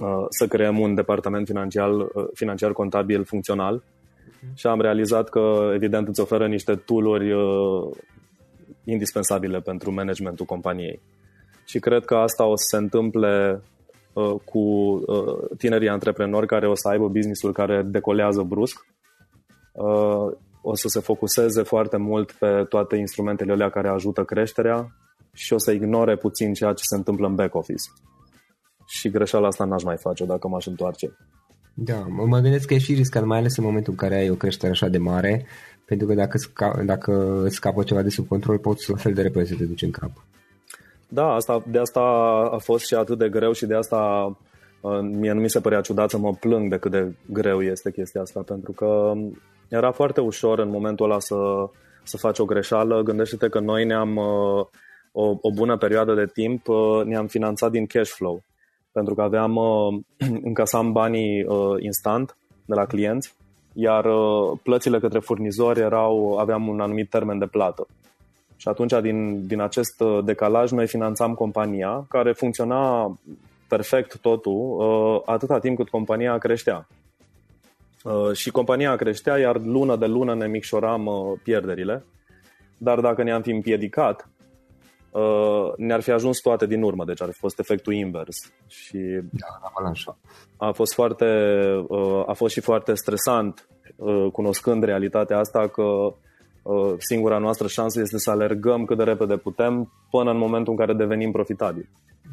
uh, 0.00 0.24
să 0.28 0.46
creăm 0.48 0.78
un 0.78 0.94
departament 0.94 1.46
financiar, 1.46 1.90
financiar 2.34 2.72
contabil 2.72 3.24
funcțional 3.24 3.82
uh-huh. 3.82 4.54
și 4.54 4.66
am 4.66 4.80
realizat 4.80 5.28
că, 5.28 5.70
evident, 5.74 6.08
îți 6.08 6.20
oferă 6.20 6.46
niște 6.46 6.74
tooluri 6.74 7.34
indispensabile 8.84 9.60
pentru 9.60 9.92
managementul 9.92 10.46
companiei. 10.46 11.00
Și 11.64 11.78
cred 11.78 12.04
că 12.04 12.14
asta 12.14 12.44
o 12.44 12.56
să 12.56 12.64
se 12.68 12.76
întâmple 12.76 13.62
cu 14.44 15.00
tinerii 15.58 15.88
antreprenori 15.88 16.46
care 16.46 16.68
o 16.68 16.74
să 16.74 16.88
aibă 16.88 17.08
business-uri 17.08 17.52
care 17.52 17.82
decolează 17.82 18.42
brusc 18.42 18.86
o 20.62 20.74
să 20.74 20.88
se 20.88 21.00
focuseze 21.00 21.62
foarte 21.62 21.96
mult 21.96 22.32
pe 22.32 22.64
toate 22.68 22.96
instrumentele 22.96 23.52
alea 23.52 23.70
care 23.70 23.88
ajută 23.88 24.24
creșterea 24.24 24.92
și 25.34 25.52
o 25.52 25.58
să 25.58 25.70
ignore 25.70 26.16
puțin 26.16 26.52
ceea 26.52 26.72
ce 26.72 26.82
se 26.86 26.96
întâmplă 26.96 27.26
în 27.26 27.34
back 27.34 27.54
office. 27.54 27.90
Și 28.86 29.10
greșeala 29.10 29.46
asta 29.46 29.64
n-aș 29.64 29.82
mai 29.82 29.96
face 29.96 30.24
dacă 30.24 30.48
m-aș 30.48 30.66
întoarce. 30.66 31.16
Da, 31.74 32.06
mă 32.08 32.38
gândesc 32.38 32.66
că 32.66 32.74
e 32.74 32.78
și 32.78 32.94
riscant, 32.94 33.26
mai 33.26 33.38
ales 33.38 33.56
în 33.56 33.64
momentul 33.64 33.92
în 33.92 33.98
care 33.98 34.14
ai 34.14 34.30
o 34.30 34.34
creștere 34.34 34.72
așa 34.72 34.88
de 34.88 34.98
mare, 34.98 35.46
pentru 35.84 36.06
că 36.06 36.14
dacă, 36.14 36.38
sca- 36.38 36.84
dacă 36.84 37.44
scapă 37.48 37.82
ceva 37.82 38.02
de 38.02 38.08
sub 38.08 38.26
control, 38.28 38.58
poți 38.58 38.90
la 38.90 38.96
fel 38.96 39.12
de 39.12 39.22
repede 39.22 39.44
să 39.44 39.54
te 39.54 39.64
duci 39.64 39.82
în 39.82 39.90
cap. 39.90 40.10
Da, 41.08 41.26
asta, 41.26 41.62
de 41.66 41.78
asta 41.78 42.00
a 42.52 42.58
fost 42.58 42.86
și 42.86 42.94
atât 42.94 43.18
de 43.18 43.28
greu 43.28 43.52
și 43.52 43.66
de 43.66 43.74
asta 43.74 44.32
uh, 44.80 44.98
mie 45.00 45.32
nu 45.32 45.40
mi 45.40 45.50
se 45.50 45.60
părea 45.60 45.80
ciudat 45.80 46.10
să 46.10 46.18
mă 46.18 46.34
plâng 46.34 46.70
de 46.70 46.78
cât 46.78 46.90
de 46.90 47.14
greu 47.26 47.62
este 47.62 47.92
chestia 47.92 48.20
asta, 48.20 48.42
pentru 48.46 48.72
că 48.72 49.12
era 49.68 49.90
foarte 49.90 50.20
ușor 50.20 50.58
în 50.58 50.68
momentul 50.68 51.10
ăla 51.10 51.18
să, 51.18 51.36
să 52.02 52.16
faci 52.16 52.38
o 52.38 52.44
greșeală. 52.44 53.02
Gândește-te 53.02 53.48
că 53.48 53.60
noi 53.60 53.84
ne-am 53.84 54.16
uh, 54.16 54.66
o, 55.12 55.36
o 55.40 55.50
bună 55.50 55.76
perioadă 55.76 56.14
de 56.14 56.26
timp 56.32 56.68
uh, 56.68 57.04
ne-am 57.04 57.26
finanțat 57.26 57.70
din 57.70 57.86
cash 57.86 58.10
flow 58.10 58.42
pentru 58.92 59.14
că 59.14 59.22
aveam 59.22 59.56
uh, 59.56 60.00
încasam 60.48 60.92
banii 60.92 61.46
instant 61.78 62.36
de 62.64 62.74
la 62.74 62.84
clienți 62.84 63.34
iar 63.74 64.06
plățile 64.62 64.98
către 64.98 65.18
furnizori 65.18 65.80
erau, 65.80 66.36
aveam 66.38 66.68
un 66.68 66.80
anumit 66.80 67.10
termen 67.10 67.38
de 67.38 67.46
plată. 67.46 67.86
Și 68.56 68.68
atunci, 68.68 68.92
din, 69.00 69.46
din 69.46 69.60
acest 69.60 70.02
decalaj, 70.24 70.70
noi 70.70 70.86
finanțam 70.86 71.34
compania, 71.34 72.06
care 72.08 72.32
funcționa 72.32 73.16
perfect 73.68 74.18
totul, 74.18 74.82
atâta 75.26 75.58
timp 75.58 75.76
cât 75.76 75.88
compania 75.88 76.38
creștea. 76.38 76.86
Uh, 78.04 78.32
și 78.32 78.50
compania 78.50 78.96
creștea, 78.96 79.38
iar 79.38 79.60
lună 79.60 79.96
de 79.96 80.06
lună 80.06 80.34
ne 80.34 80.46
micșoram 80.46 81.06
uh, 81.06 81.38
pierderile. 81.42 82.04
Dar 82.78 83.00
dacă 83.00 83.22
ne-am 83.22 83.42
fi 83.42 83.50
împiedicat, 83.50 84.28
uh, 84.31 84.31
ne-ar 85.76 86.00
fi 86.00 86.10
ajuns 86.10 86.38
toate 86.38 86.66
din 86.66 86.82
urmă, 86.82 87.04
deci 87.04 87.22
ar 87.22 87.28
fi 87.32 87.38
fost 87.38 87.58
efectul 87.58 87.92
invers. 87.92 88.36
Și 88.66 88.98
da, 89.30 89.46
a 90.56 90.72
fost 90.72 90.94
foarte, 90.94 91.24
a 92.26 92.32
fost 92.32 92.54
și 92.54 92.60
foarte 92.60 92.94
stresant 92.94 93.68
cunoscând 94.32 94.82
realitatea 94.82 95.38
asta 95.38 95.68
că 95.68 96.14
singura 96.98 97.38
noastră 97.38 97.66
șansă 97.66 98.00
este 98.00 98.18
să 98.18 98.30
alergăm 98.30 98.84
cât 98.84 98.96
de 98.96 99.02
repede 99.02 99.36
putem 99.36 99.92
până 100.10 100.30
în 100.30 100.38
momentul 100.38 100.72
în 100.72 100.78
care 100.78 100.94
devenim 100.94 101.30
profitabili. 101.30 101.88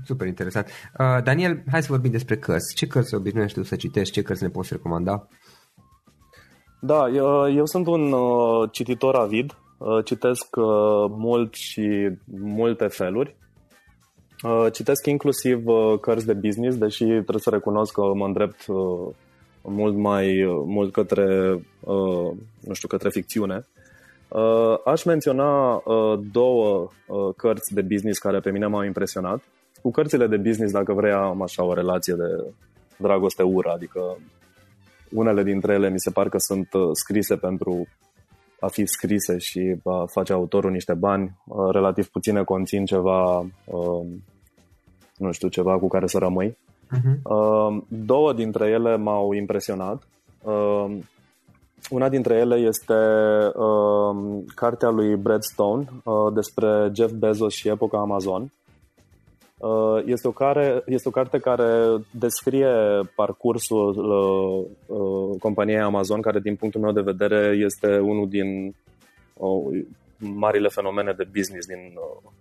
Super 0.05 0.27
interesant. 0.27 0.67
Uh, 0.67 1.23
Daniel, 1.23 1.63
hai 1.71 1.81
să 1.81 1.91
vorbim 1.91 2.11
despre 2.11 2.37
cărți. 2.37 2.75
Ce 2.75 2.87
cărți 2.87 3.15
obișnuiești 3.15 3.59
tu 3.59 3.65
să 3.65 3.75
citești? 3.75 4.13
Ce 4.13 4.21
cărți 4.21 4.43
ne 4.43 4.49
poți 4.49 4.73
recomanda? 4.73 5.27
Da, 6.81 7.07
eu, 7.13 7.53
eu 7.53 7.65
sunt 7.65 7.87
un 7.87 8.11
uh, 8.11 8.69
cititor 8.71 9.15
avid 9.15 9.57
citesc 10.03 10.47
mult 11.09 11.53
și 11.53 12.09
multe 12.41 12.87
feluri. 12.87 13.35
Citesc 14.71 15.05
inclusiv 15.05 15.63
cărți 16.01 16.25
de 16.25 16.33
business, 16.33 16.77
deși 16.77 17.03
trebuie 17.03 17.39
să 17.39 17.49
recunosc 17.49 17.93
că 17.93 18.01
mă 18.13 18.25
îndrept 18.25 18.65
mult 19.61 19.95
mai 19.95 20.43
mult 20.65 20.91
către, 20.91 21.51
nu 22.59 22.73
știu, 22.73 22.87
către 22.87 23.09
ficțiune. 23.09 23.67
Aș 24.85 25.03
menționa 25.03 25.83
două 26.31 26.89
cărți 27.35 27.73
de 27.73 27.81
business 27.81 28.19
care 28.19 28.39
pe 28.39 28.51
mine 28.51 28.67
m-au 28.67 28.83
impresionat. 28.83 29.43
Cu 29.81 29.91
cărțile 29.91 30.27
de 30.27 30.37
business, 30.37 30.73
dacă 30.73 30.93
vrei, 30.93 31.11
am 31.11 31.41
așa 31.41 31.63
o 31.63 31.73
relație 31.73 32.13
de 32.13 32.53
dragoste-ură, 32.97 33.71
adică 33.71 34.17
unele 35.11 35.43
dintre 35.43 35.73
ele 35.73 35.89
mi 35.89 35.99
se 35.99 36.11
par 36.11 36.29
că 36.29 36.37
sunt 36.37 36.69
scrise 36.93 37.35
pentru 37.35 37.87
a 38.59 38.67
fi 38.67 38.85
scrise 38.85 39.37
și 39.37 39.75
a 39.83 40.05
face 40.05 40.33
autorul 40.33 40.71
niște 40.71 40.93
bani, 40.93 41.37
relativ 41.71 42.07
puține 42.07 42.43
conțin 42.43 42.85
ceva, 42.85 43.45
nu 45.17 45.31
știu, 45.31 45.47
ceva 45.47 45.77
cu 45.77 45.87
care 45.87 46.07
să 46.07 46.17
rămâi. 46.17 46.57
Uh-huh. 46.97 47.19
Două 47.87 48.33
dintre 48.33 48.69
ele 48.69 48.95
m-au 48.95 49.33
impresionat. 49.33 50.07
Una 51.89 52.09
dintre 52.09 52.35
ele 52.35 52.55
este 52.55 52.93
cartea 54.55 54.89
lui 54.89 55.15
Brad 55.15 55.41
Stone 55.41 55.87
despre 56.33 56.91
Jeff 56.93 57.13
Bezos 57.13 57.53
și 57.53 57.67
epoca 57.69 57.97
Amazon. 57.97 58.51
Uh, 59.59 60.01
este 60.05 60.27
o, 60.27 60.31
care, 60.31 60.83
este 60.85 61.07
o 61.07 61.11
carte 61.11 61.39
care 61.39 61.97
descrie 62.11 62.69
parcursul 63.15 63.97
uh, 63.97 64.97
uh, 64.97 65.39
companiei 65.39 65.79
Amazon, 65.79 66.21
care 66.21 66.39
din 66.39 66.55
punctul 66.55 66.81
meu 66.81 66.91
de 66.91 67.01
vedere 67.01 67.55
este 67.65 67.97
unul 67.97 68.29
din 68.29 68.75
uh, 69.33 69.83
marile 70.17 70.67
fenomene 70.67 71.13
de 71.17 71.27
business 71.33 71.67
din 71.67 71.93
uh, 71.95 72.31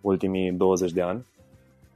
ultimii 0.00 0.52
20 0.52 0.92
de 0.92 1.02
ani. 1.02 1.26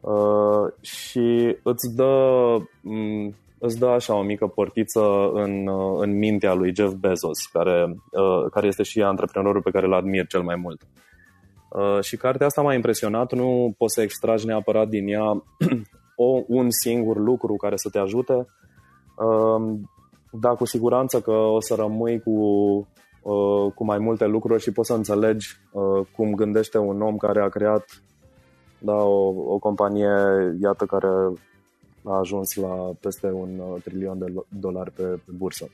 Uh, 0.01 0.73
și 0.81 1.57
îți 1.63 1.95
dă, 1.95 2.57
um, 2.83 3.35
îți 3.59 3.79
dă 3.79 3.87
așa 3.87 4.15
o 4.15 4.23
mică 4.23 4.47
portiță 4.47 5.31
în, 5.33 5.67
uh, 5.67 5.99
în 6.01 6.19
mintea 6.19 6.55
lui 6.55 6.75
Jeff 6.75 6.93
Bezos, 6.93 7.39
care, 7.53 7.85
uh, 7.89 8.51
care 8.51 8.67
este 8.67 8.83
și 8.83 9.03
antreprenorul 9.03 9.63
pe 9.63 9.71
care 9.71 9.87
îl 9.87 9.95
admir 9.95 10.27
cel 10.27 10.43
mai 10.43 10.57
mult. 10.57 10.83
Uh, 10.83 10.89
Uh, 10.89 11.14
și 12.01 12.17
cartea 12.17 12.47
asta 12.47 12.63
m-a 12.63 12.75
impresionat, 12.75 13.33
nu 13.33 13.75
poți 13.79 13.95
să 13.95 14.03
extragi 14.03 14.47
neapărat 14.47 14.89
din 14.89 15.09
ea 15.09 15.25
o, 16.17 16.43
un 16.47 16.71
singur 16.71 17.17
lucru 17.17 17.57
care 17.57 17.77
să 17.77 17.89
te 17.91 17.99
ajute, 17.99 18.35
uh, 18.35 19.79
dar 20.31 20.55
cu 20.55 20.65
siguranță 20.65 21.21
că 21.21 21.31
o 21.31 21.61
să 21.61 21.75
rămâi 21.75 22.21
cu, 22.21 22.31
uh, 23.23 23.73
cu 23.75 23.85
mai 23.85 23.99
multe 23.99 24.27
lucruri 24.27 24.63
și 24.63 24.73
poți 24.73 24.89
să 24.89 24.95
înțelegi 24.95 25.47
uh, 25.73 26.07
cum 26.17 26.35
gândește 26.35 26.79
un 26.79 27.03
om 27.03 27.17
care 27.17 27.41
a 27.43 27.49
creat 27.49 27.85
da, 28.79 28.97
o, 28.97 29.53
o 29.53 29.59
companie, 29.59 30.09
iată, 30.61 30.85
care 30.85 31.09
a 32.05 32.19
ajuns 32.19 32.55
la 32.55 32.93
peste 33.01 33.27
un 33.27 33.59
uh, 33.59 33.83
trilion 33.83 34.19
de 34.19 34.35
dolari 34.49 34.91
pe, 34.91 35.03
pe 35.03 35.33
bursă. 35.37 35.69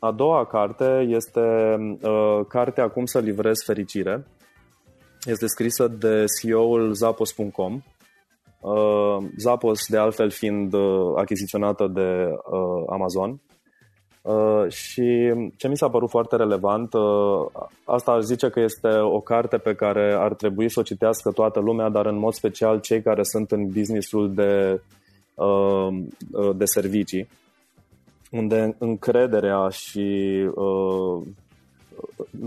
Uh, 0.00 0.08
a 0.08 0.12
doua 0.12 0.46
carte 0.46 1.06
este 1.08 1.40
uh, 2.02 2.40
cartea 2.48 2.88
Cum 2.88 3.04
să 3.04 3.18
livrezi 3.18 3.64
fericire. 3.64 4.26
Este 5.24 5.46
scrisă 5.46 5.88
de 5.88 6.24
CEO-ul 6.40 6.92
Zappos.com. 6.92 7.82
Uh, 8.60 9.16
Zappos, 9.36 9.86
de 9.88 9.96
altfel, 9.96 10.30
fiind 10.30 10.72
uh, 10.72 11.12
achiziționată 11.16 11.86
de 11.86 12.28
uh, 12.30 12.84
Amazon. 12.86 13.40
Uh, 14.22 14.68
și 14.68 15.32
ce 15.56 15.68
mi 15.68 15.76
s-a 15.76 15.88
părut 15.88 16.08
foarte 16.08 16.36
relevant, 16.36 16.92
uh, 16.92 17.46
asta 17.84 18.10
aș 18.10 18.22
zice 18.22 18.48
că 18.48 18.60
este 18.60 18.88
o 18.88 19.20
carte 19.20 19.56
pe 19.56 19.74
care 19.74 20.14
ar 20.18 20.34
trebui 20.34 20.70
să 20.70 20.80
o 20.80 20.82
citească 20.82 21.30
toată 21.30 21.60
lumea, 21.60 21.88
dar 21.88 22.06
în 22.06 22.18
mod 22.18 22.32
special 22.32 22.80
cei 22.80 23.02
care 23.02 23.22
sunt 23.22 23.50
în 23.50 23.68
businessul 23.68 24.34
de, 24.34 24.80
uh, 25.34 25.88
uh 26.32 26.56
de 26.56 26.64
servicii 26.64 27.28
unde 28.30 28.76
încrederea 28.78 29.68
și 29.68 30.38
uh, 30.54 31.22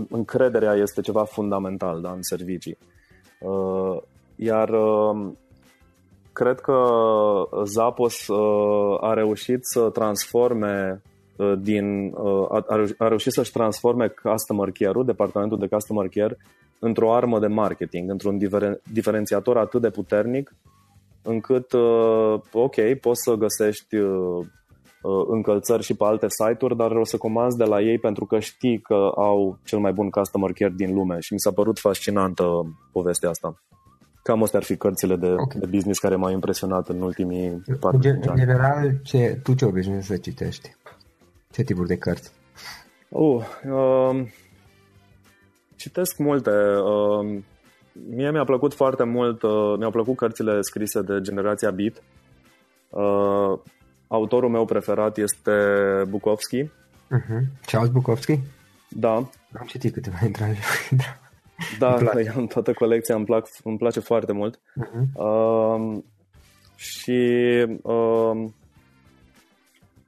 încrederea 0.08 0.74
este 0.74 1.00
ceva 1.00 1.24
fundamental 1.24 2.00
da, 2.00 2.10
în 2.10 2.22
servicii. 2.22 2.78
Uh, 3.40 3.96
iar 4.36 4.68
uh, 4.68 5.26
cred 6.32 6.60
că 6.60 6.84
Zappos 7.64 8.28
uh, 8.28 8.98
a 9.00 9.14
reușit 9.14 9.58
să 9.62 9.90
transforme 9.90 11.02
uh, 11.36 11.52
din, 11.58 12.12
uh, 12.14 12.46
a, 12.50 12.84
a 12.98 13.08
reușit 13.08 13.32
să-și 13.32 13.52
transforme 13.52 14.14
customer 14.22 14.70
care-ul, 14.70 15.04
departamentul 15.04 15.58
de 15.58 15.66
customer 15.66 16.08
care, 16.08 16.36
într-o 16.78 17.14
armă 17.14 17.38
de 17.38 17.46
marketing, 17.46 18.10
într-un 18.10 18.38
diferen, 18.38 18.80
diferențiator 18.92 19.58
atât 19.58 19.80
de 19.80 19.90
puternic 19.90 20.54
încât, 21.22 21.72
uh, 21.72 22.40
ok, 22.52 22.94
poți 23.00 23.22
să 23.22 23.34
găsești 23.34 23.96
uh, 23.96 24.46
Uh, 24.46 24.61
încălțări 25.28 25.82
și 25.82 25.94
pe 25.94 26.04
alte 26.04 26.26
site-uri, 26.28 26.76
dar 26.76 26.90
o 26.90 27.04
să 27.04 27.16
comanzi 27.16 27.56
de 27.56 27.64
la 27.64 27.80
ei 27.80 27.98
pentru 27.98 28.26
că 28.26 28.38
știi 28.38 28.80
că 28.80 29.12
au 29.16 29.58
cel 29.64 29.78
mai 29.78 29.92
bun 29.92 30.10
customer 30.10 30.52
care 30.52 30.72
din 30.76 30.94
lume 30.94 31.16
și 31.20 31.32
mi 31.32 31.40
s-a 31.40 31.50
părut 31.50 31.78
fascinantă 31.78 32.44
povestea 32.92 33.28
asta. 33.28 33.62
Cam 34.22 34.42
astea 34.42 34.58
ar 34.58 34.64
fi 34.64 34.76
cărțile 34.76 35.16
de, 35.16 35.26
okay. 35.26 35.60
de 35.60 35.66
business 35.66 35.98
care 35.98 36.16
m-au 36.16 36.30
impresionat 36.30 36.88
în 36.88 37.00
ultimii 37.00 37.62
4 37.80 38.08
ani. 38.08 38.18
În 38.26 38.36
general, 38.36 38.98
ce, 39.02 39.40
tu 39.42 39.54
ce 39.54 39.64
obișnuiești 39.64 40.08
să 40.08 40.16
citești? 40.16 40.76
Ce 41.50 41.62
tipuri 41.62 41.88
de 41.88 41.96
cărți? 41.96 42.32
Uh, 43.08 43.44
uh, 43.70 44.26
citesc 45.76 46.18
multe. 46.18 46.50
Uh, 46.50 47.42
mie 47.92 48.30
mi-a 48.30 48.44
plăcut 48.44 48.74
foarte 48.74 49.04
mult, 49.04 49.42
uh, 49.42 49.74
mi-au 49.78 49.90
plăcut 49.90 50.16
cărțile 50.16 50.60
scrise 50.60 51.02
de 51.02 51.20
generația 51.20 51.70
Beat. 51.70 52.02
Uh, 52.90 53.58
Autorul 54.12 54.50
meu 54.50 54.64
preferat 54.64 55.16
este 55.16 55.52
Bukowski. 56.08 56.62
Uh-huh. 56.64 57.40
Charles 57.66 57.90
Bukowski? 57.90 58.38
Da. 58.88 59.14
Am 59.58 59.66
citit 59.66 59.92
câteva 59.92 60.16
dintre 60.22 60.44
ele. 60.44 60.58
da, 61.78 61.98
da 61.98 62.12
am 62.36 62.46
toată 62.46 62.72
colecția, 62.72 63.14
îmi, 63.14 63.24
plac, 63.24 63.48
îmi 63.64 63.76
place 63.76 64.00
foarte 64.00 64.32
mult. 64.32 64.56
Uh-huh. 64.56 65.02
Uh, 65.14 65.98
și 66.76 67.20
uh, 67.82 68.44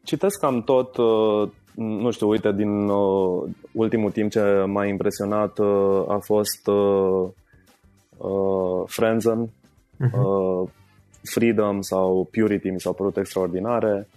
citesc 0.03 0.41
cam 0.41 0.63
tot, 0.63 0.97
uh, 0.97 1.51
nu 1.75 2.11
știu, 2.11 2.29
uite, 2.29 2.53
din 2.53 2.89
uh, 2.89 3.51
ultimul 3.73 4.11
timp 4.11 4.31
ce 4.31 4.65
m-a 4.67 4.87
impresionat 4.87 5.59
uh, 5.59 6.05
a 6.09 6.19
fost 6.21 6.67
uh, 6.67 7.29
uh, 8.17 8.83
Frenzen, 8.87 9.47
uh-huh. 9.47 10.13
uh, 10.13 10.69
Freedom 11.31 11.81
sau 11.81 12.29
Purity 12.31 12.71
mi 12.71 12.81
s-au 12.81 12.93
părut 12.93 13.17
extraordinare. 13.17 14.09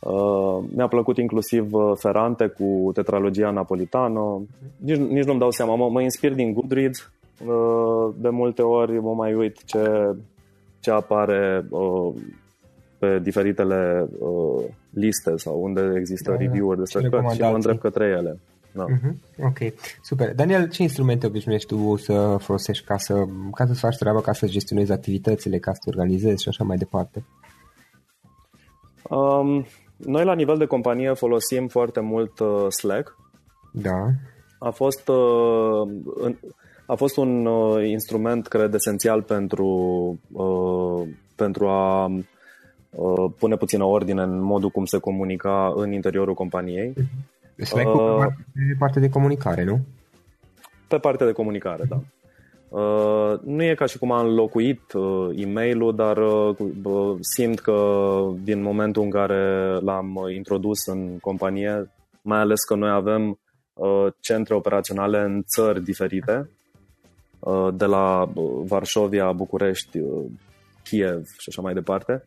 Uh, 0.00 0.64
mi-a 0.74 0.86
plăcut 0.88 1.18
inclusiv 1.18 1.72
uh, 1.72 1.92
Ferrante 1.96 2.46
cu 2.46 2.90
tetralogia 2.94 3.50
Napolitano. 3.50 4.42
Nici, 4.76 4.96
nici 4.96 5.24
nu-mi 5.24 5.38
dau 5.38 5.50
seama, 5.50 5.74
mă, 5.74 5.88
mă 5.88 6.02
inspir 6.02 6.34
din 6.34 6.52
Goodreads. 6.52 7.10
Uh, 7.46 8.14
de 8.18 8.28
multe 8.28 8.62
ori 8.62 9.00
mă 9.00 9.14
mai 9.14 9.34
uit 9.34 9.64
ce, 9.64 10.14
ce 10.80 10.90
apare 10.90 11.64
uh, 11.70 12.12
pe 12.98 13.18
diferitele 13.22 14.08
uh, 14.18 14.64
liste 14.90 15.36
sau 15.36 15.62
unde 15.62 15.92
există 15.96 16.30
da, 16.30 16.36
da. 16.36 16.42
review-uri 16.42 16.78
despre 16.78 17.08
cărți 17.08 17.34
și 17.34 17.40
mă 17.40 17.54
întreb 17.54 17.78
către 17.78 18.04
ele. 18.04 18.38
Da. 18.74 18.84
Uh-huh. 18.84 19.44
Ok, 19.44 19.58
super. 20.02 20.34
Daniel, 20.34 20.68
ce 20.68 20.82
instrumente 20.82 21.26
obișnuiești 21.26 21.68
tu 21.68 21.96
să 21.96 22.36
folosești 22.40 22.84
ca, 22.84 22.96
să, 22.98 23.24
ca 23.52 23.66
să 23.66 23.74
faci 23.74 23.96
treaba, 23.96 24.20
ca 24.20 24.32
să 24.32 24.46
gestionezi 24.46 24.92
activitățile, 24.92 25.58
ca 25.58 25.72
să 25.72 25.80
te 25.84 25.90
organizezi 25.96 26.42
și 26.42 26.48
așa 26.48 26.64
mai 26.64 26.76
departe? 26.76 27.24
Um, 29.10 29.66
noi 29.96 30.24
la 30.24 30.34
nivel 30.34 30.56
de 30.56 30.66
companie 30.66 31.12
folosim 31.12 31.68
foarte 31.68 32.00
mult 32.00 32.38
uh, 32.38 32.66
Slack. 32.68 33.16
Da. 33.72 34.06
A 34.58 34.70
fost, 34.70 35.08
uh, 35.08 36.34
a 36.86 36.94
fost 36.94 37.16
un 37.16 37.46
uh, 37.46 37.88
instrument, 37.88 38.46
cred, 38.46 38.74
esențial 38.74 39.22
pentru, 39.22 39.66
uh, 40.32 41.08
pentru 41.36 41.66
a 41.66 42.06
uh, 42.90 43.32
pune 43.38 43.56
puțină 43.56 43.84
ordine 43.84 44.22
în 44.22 44.40
modul 44.40 44.70
cum 44.70 44.84
se 44.84 44.98
comunica 44.98 45.72
în 45.76 45.92
interiorul 45.92 46.34
companiei. 46.34 46.92
Uh-huh. 46.92 47.33
Slack 47.56 47.94
uh, 47.94 48.26
pe 48.52 48.76
partea 48.78 49.00
de 49.00 49.08
comunicare, 49.08 49.64
nu? 49.64 49.80
Pe 50.88 50.96
partea 50.98 51.26
de 51.26 51.32
comunicare, 51.32 51.84
da. 51.88 52.00
Uh, 52.78 53.40
nu 53.44 53.62
e 53.62 53.74
ca 53.74 53.86
și 53.86 53.98
cum 53.98 54.12
am 54.12 54.26
înlocuit 54.26 54.92
uh, 54.92 55.38
e 55.40 55.46
mail 55.46 55.94
dar 55.94 56.16
uh, 56.16 57.16
simt 57.20 57.60
că 57.60 57.76
din 58.42 58.62
momentul 58.62 59.02
în 59.02 59.10
care 59.10 59.72
l-am 59.80 60.26
introdus 60.34 60.86
în 60.86 61.18
companie, 61.18 61.90
mai 62.22 62.38
ales 62.38 62.60
că 62.60 62.74
noi 62.74 62.90
avem 62.90 63.38
uh, 63.74 64.06
centre 64.20 64.54
operaționale 64.54 65.20
în 65.20 65.42
țări 65.46 65.82
diferite, 65.82 66.50
uh, 67.38 67.68
de 67.74 67.84
la 67.84 68.32
Varșovia, 68.64 69.32
București, 69.32 69.98
uh, 69.98 70.24
Kiev 70.82 71.26
și 71.38 71.48
așa 71.48 71.62
mai 71.62 71.74
departe, 71.74 72.24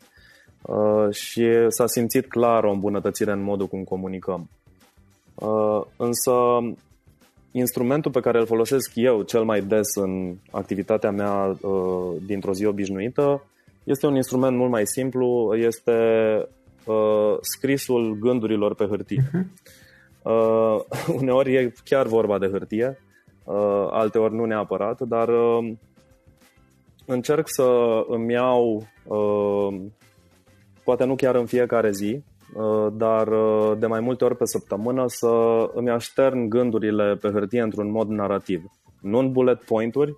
uh, 0.61 1.13
și 1.13 1.47
s-a 1.67 1.87
simțit 1.87 2.27
clar 2.27 2.63
o 2.63 2.71
îmbunătățire 2.71 3.31
în 3.31 3.43
modul 3.43 3.67
cum 3.67 3.83
comunicăm. 3.83 4.49
Uh, 5.39 5.81
însă 5.97 6.31
instrumentul 7.51 8.11
pe 8.11 8.19
care 8.19 8.39
îl 8.39 8.45
folosesc 8.45 8.91
eu 8.95 9.21
cel 9.21 9.43
mai 9.43 9.61
des 9.61 9.95
în 9.95 10.35
activitatea 10.51 11.11
mea 11.11 11.57
uh, 11.61 12.15
dintr-o 12.25 12.53
zi 12.53 12.65
obișnuită 12.65 13.43
este 13.87 14.07
un 14.07 14.15
instrument 14.15 14.57
mult 14.57 14.71
mai 14.71 14.87
simplu, 14.87 15.55
este 15.55 15.91
uh, 16.85 17.37
scrisul 17.41 18.17
gândurilor 18.19 18.75
pe 18.75 18.85
hârtie. 18.85 19.23
Uh-huh. 19.23 19.45
Uh, 20.21 20.79
uneori 21.21 21.55
e 21.55 21.73
chiar 21.83 22.05
vorba 22.05 22.37
de 22.37 22.47
hârtie, 22.47 22.99
uh, 23.43 23.87
alteori 23.89 24.33
nu 24.33 24.45
neapărat, 24.45 25.01
dar 25.01 25.27
uh, 25.27 25.73
încerc 27.05 27.47
să 27.49 28.03
îmi 28.07 28.33
iau, 28.33 28.87
uh, 29.03 29.81
poate 30.83 31.05
nu 31.05 31.15
chiar 31.15 31.35
în 31.35 31.45
fiecare 31.45 31.91
zi, 31.91 32.13
uh, 32.13 32.36
dar 32.93 33.27
uh, 33.27 33.77
de 33.77 33.87
mai 33.87 33.99
multe 33.99 34.23
ori 34.23 34.35
pe 34.35 34.45
săptămână 34.45 35.03
să 35.07 35.29
îmi 35.73 35.89
aștern 35.89 36.47
gândurile 36.47 37.15
pe 37.15 37.29
hârtie 37.29 37.61
într-un 37.61 37.91
mod 37.91 38.07
narrativ. 38.07 38.63
Nu 39.01 39.17
în 39.17 39.31
bullet 39.31 39.63
point-uri, 39.63 40.15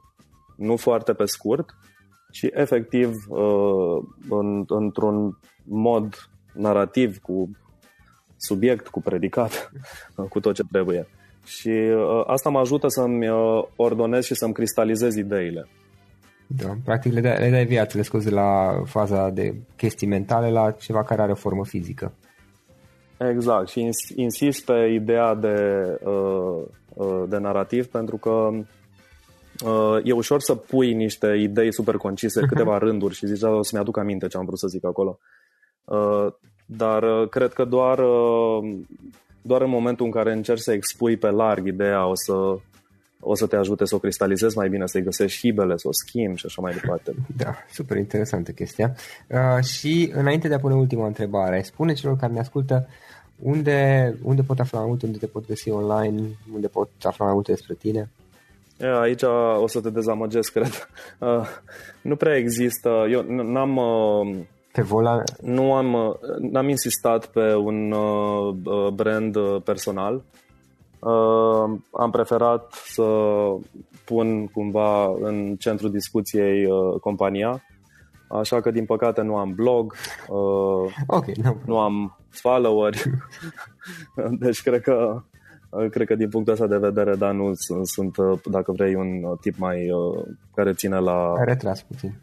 nu 0.57 0.75
foarte 0.75 1.13
pe 1.13 1.25
scurt, 1.25 1.69
ci 2.31 2.45
efectiv 2.51 3.13
în, 4.29 4.63
într-un 4.67 5.37
mod 5.63 6.29
narrativ 6.53 7.17
cu 7.17 7.49
subiect, 8.37 8.87
cu 8.87 9.01
predicat, 9.01 9.71
cu 10.29 10.39
tot 10.39 10.53
ce 10.53 10.63
trebuie. 10.71 11.07
Și 11.45 11.71
asta 12.25 12.49
mă 12.49 12.59
ajută 12.59 12.87
să-mi 12.87 13.29
ordonez 13.75 14.25
și 14.25 14.35
să-mi 14.35 14.53
cristalizez 14.53 15.15
ideile. 15.15 15.67
Da, 16.57 16.75
practic 16.83 17.13
le 17.13 17.21
dai, 17.21 17.39
le 17.39 17.49
dai 17.49 17.65
viață, 17.65 17.97
le 17.97 18.03
scoți 18.03 18.25
de 18.25 18.31
la 18.31 18.81
faza 18.85 19.29
de 19.29 19.55
chestii 19.75 20.07
mentale 20.07 20.49
la 20.49 20.71
ceva 20.71 21.03
care 21.03 21.21
are 21.21 21.31
o 21.31 21.35
formă 21.35 21.65
fizică. 21.65 22.13
Exact, 23.17 23.67
și 23.67 23.89
insist 24.15 24.65
pe 24.65 24.89
ideea 24.93 25.35
de, 25.35 25.57
uh, 26.03 26.63
uh, 26.93 27.23
de 27.27 27.37
narativ 27.37 27.87
pentru 27.87 28.17
că 28.17 28.49
uh, 29.65 29.99
e 30.03 30.11
ușor 30.11 30.39
să 30.41 30.55
pui 30.55 30.93
niște 30.93 31.27
idei 31.27 31.73
super 31.73 31.95
concise, 31.95 32.41
câteva 32.41 32.77
rânduri 32.77 33.15
și 33.15 33.27
zici, 33.27 33.39
da, 33.39 33.49
o 33.49 33.63
să-mi 33.63 33.81
aduc 33.81 33.97
aminte 33.97 34.27
ce 34.27 34.37
am 34.37 34.45
vrut 34.45 34.59
să 34.59 34.67
zic 34.67 34.85
acolo. 34.85 35.19
Dar 36.65 37.27
cred 37.27 37.53
că 37.53 37.65
doar, 37.65 37.99
doar 39.41 39.61
în 39.61 39.69
momentul 39.69 40.05
în 40.05 40.11
care 40.11 40.33
încerci 40.33 40.61
să 40.61 40.71
expui 40.71 41.17
pe 41.17 41.29
larg 41.29 41.67
ideea 41.67 42.07
o 42.07 42.15
să, 42.15 42.33
o 43.21 43.35
să 43.35 43.47
te 43.47 43.55
ajute 43.55 43.85
să 43.85 43.95
o 43.95 43.99
cristalizezi 43.99 44.57
mai 44.57 44.69
bine, 44.69 44.87
să-i 44.87 45.03
găsești 45.03 45.39
hibele, 45.39 45.77
să 45.77 45.87
o 45.87 45.91
schimbi 45.91 46.39
și 46.39 46.45
așa 46.45 46.61
mai 46.61 46.73
departe. 46.73 47.13
Da, 47.37 47.55
super 47.71 47.97
interesantă 47.97 48.51
chestia. 48.51 48.95
Uh, 49.27 49.63
și 49.63 50.11
înainte 50.15 50.47
de 50.47 50.53
a 50.53 50.59
pune 50.59 50.75
ultima 50.75 51.05
întrebare, 51.05 51.61
spune 51.61 51.93
celor 51.93 52.17
care 52.17 52.33
ne 52.33 52.39
ascultă 52.39 52.87
unde, 53.39 54.15
unde 54.23 54.41
pot 54.41 54.59
afla 54.59 54.79
mai 54.79 54.87
multe, 54.87 55.05
unde 55.05 55.17
te 55.17 55.25
pot 55.25 55.47
găsi 55.47 55.69
online, 55.69 56.21
unde 56.53 56.67
pot 56.67 56.89
afla 57.01 57.25
mai 57.25 57.33
multe 57.33 57.51
despre 57.51 57.73
tine? 57.73 58.09
Aici 59.01 59.21
o 59.61 59.67
să 59.67 59.81
te 59.81 59.89
dezamăgesc, 59.89 60.51
cred. 60.51 60.87
Uh, 61.19 61.47
nu 62.01 62.15
prea 62.15 62.35
există. 62.35 62.89
Eu 63.11 63.21
n-am... 63.27 63.77
Uh, 63.77 64.37
pe 64.71 64.81
vola... 64.81 65.23
Nu 65.41 65.73
am, 65.73 65.93
uh, 65.93 66.15
n-am 66.51 66.69
insistat 66.69 67.25
pe 67.25 67.55
un 67.55 67.91
uh, 67.91 68.87
brand 68.93 69.35
personal. 69.63 70.23
Uh, 70.99 71.79
am 71.91 72.11
preferat 72.11 72.73
să 72.73 73.03
pun 74.05 74.47
cumva 74.47 75.05
în 75.21 75.55
centrul 75.55 75.91
discuției 75.91 76.65
uh, 76.65 76.99
compania, 77.01 77.63
așa 78.29 78.61
că 78.61 78.71
din 78.71 78.85
păcate 78.85 79.21
nu 79.21 79.35
am 79.35 79.53
blog, 79.55 79.95
uh, 80.27 80.93
okay, 81.07 81.33
no. 81.43 81.55
nu 81.65 81.79
am 81.79 82.17
followeri, 82.29 83.03
deci 84.43 84.61
cred 84.61 84.81
că 84.81 85.23
cred 85.89 86.07
că 86.07 86.15
din 86.15 86.29
punctul 86.29 86.53
ăsta 86.53 86.67
de 86.67 86.77
vedere, 86.77 87.15
da, 87.15 87.31
nu 87.31 87.51
sunt, 87.53 87.87
sunt 87.87 88.15
dacă 88.51 88.71
vrei, 88.71 88.95
un 88.95 89.37
tip 89.41 89.57
mai 89.57 89.91
uh, 89.91 90.25
care 90.55 90.73
ține 90.73 90.99
la... 90.99 91.43
Retras 91.43 91.81
puțin. 91.81 92.13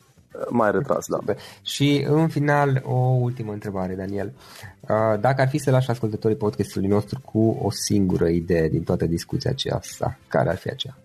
Mai 0.48 0.70
retras, 0.70 1.06
da. 1.06 1.34
Și 1.62 2.06
în 2.08 2.28
final, 2.28 2.82
o 2.84 2.96
ultimă 2.98 3.52
întrebare, 3.52 3.94
Daniel. 3.94 4.32
Uh, 4.80 5.20
dacă 5.20 5.40
ar 5.40 5.48
fi 5.48 5.58
să 5.58 5.70
lași 5.70 5.90
ascultătorii 5.90 6.36
podcastului 6.36 6.88
nostru 6.88 7.20
cu 7.24 7.58
o 7.62 7.70
singură 7.70 8.28
idee 8.28 8.68
din 8.68 8.82
toată 8.82 9.06
discuția 9.06 9.50
aceasta, 9.50 10.18
care 10.28 10.48
ar 10.48 10.56
fi 10.56 10.68
aceea? 10.68 10.96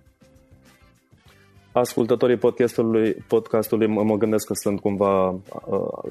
Ascultătorii 1.71 2.37
podcastului, 2.37 3.11
podcastului 3.13 3.87
mă 3.87 4.17
gândesc 4.17 4.45
că 4.47 4.53
sunt 4.53 4.79
cumva 4.79 5.29
uh, 5.29 5.39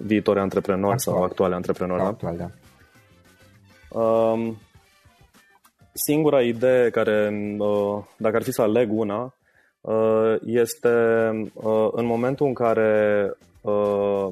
viitori 0.03 0.39
antreprenori 0.39 0.93
Actual. 0.93 1.17
sau 1.17 1.25
actuale 1.25 1.55
antreprenori. 1.55 2.03
Da? 2.03 2.07
Actual, 2.09 2.37
da. 2.37 2.51
Um, 4.01 4.57
singura 5.93 6.41
idee 6.41 6.91
care, 6.91 7.31
uh, 7.59 8.03
dacă 8.17 8.37
ar 8.37 8.43
fi 8.43 8.53
să 8.53 8.63
aleg 8.63 8.93
una, 8.93 9.23
Uh, 9.23 9.40
este 10.45 10.89
uh, 11.53 11.89
în 11.93 12.07
momentul 12.07 12.47
în 12.47 12.55
care 12.55 13.33
uh, 13.61 14.29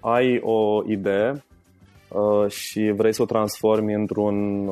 ai 0.00 0.40
o 0.42 0.82
idee 0.86 1.44
și 2.48 2.92
vrei 2.96 3.14
să 3.14 3.22
o 3.22 3.24
transformi 3.24 3.94
într-un 3.94 4.64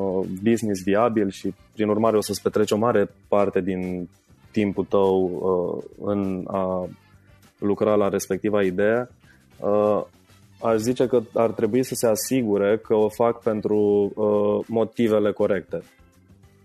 business 0.43 0.83
viabil 0.83 1.31
și 1.31 1.55
prin 1.75 1.89
urmare 1.89 2.17
o 2.17 2.21
să-ți 2.21 2.43
petreci 2.43 2.71
o 2.71 2.77
mare 2.77 3.11
parte 3.29 3.61
din 3.61 4.09
timpul 4.51 4.85
tău 4.85 5.43
în 6.05 6.45
a 6.47 6.89
lucra 7.59 7.95
la 7.95 8.09
respectiva 8.09 8.63
idee, 8.63 9.09
aș 10.61 10.77
zice 10.77 11.07
că 11.07 11.21
ar 11.35 11.51
trebui 11.51 11.83
să 11.83 11.95
se 11.95 12.07
asigure 12.07 12.79
că 12.79 12.95
o 12.95 13.09
fac 13.09 13.43
pentru 13.43 14.13
motivele 14.67 15.33
corecte 15.33 15.83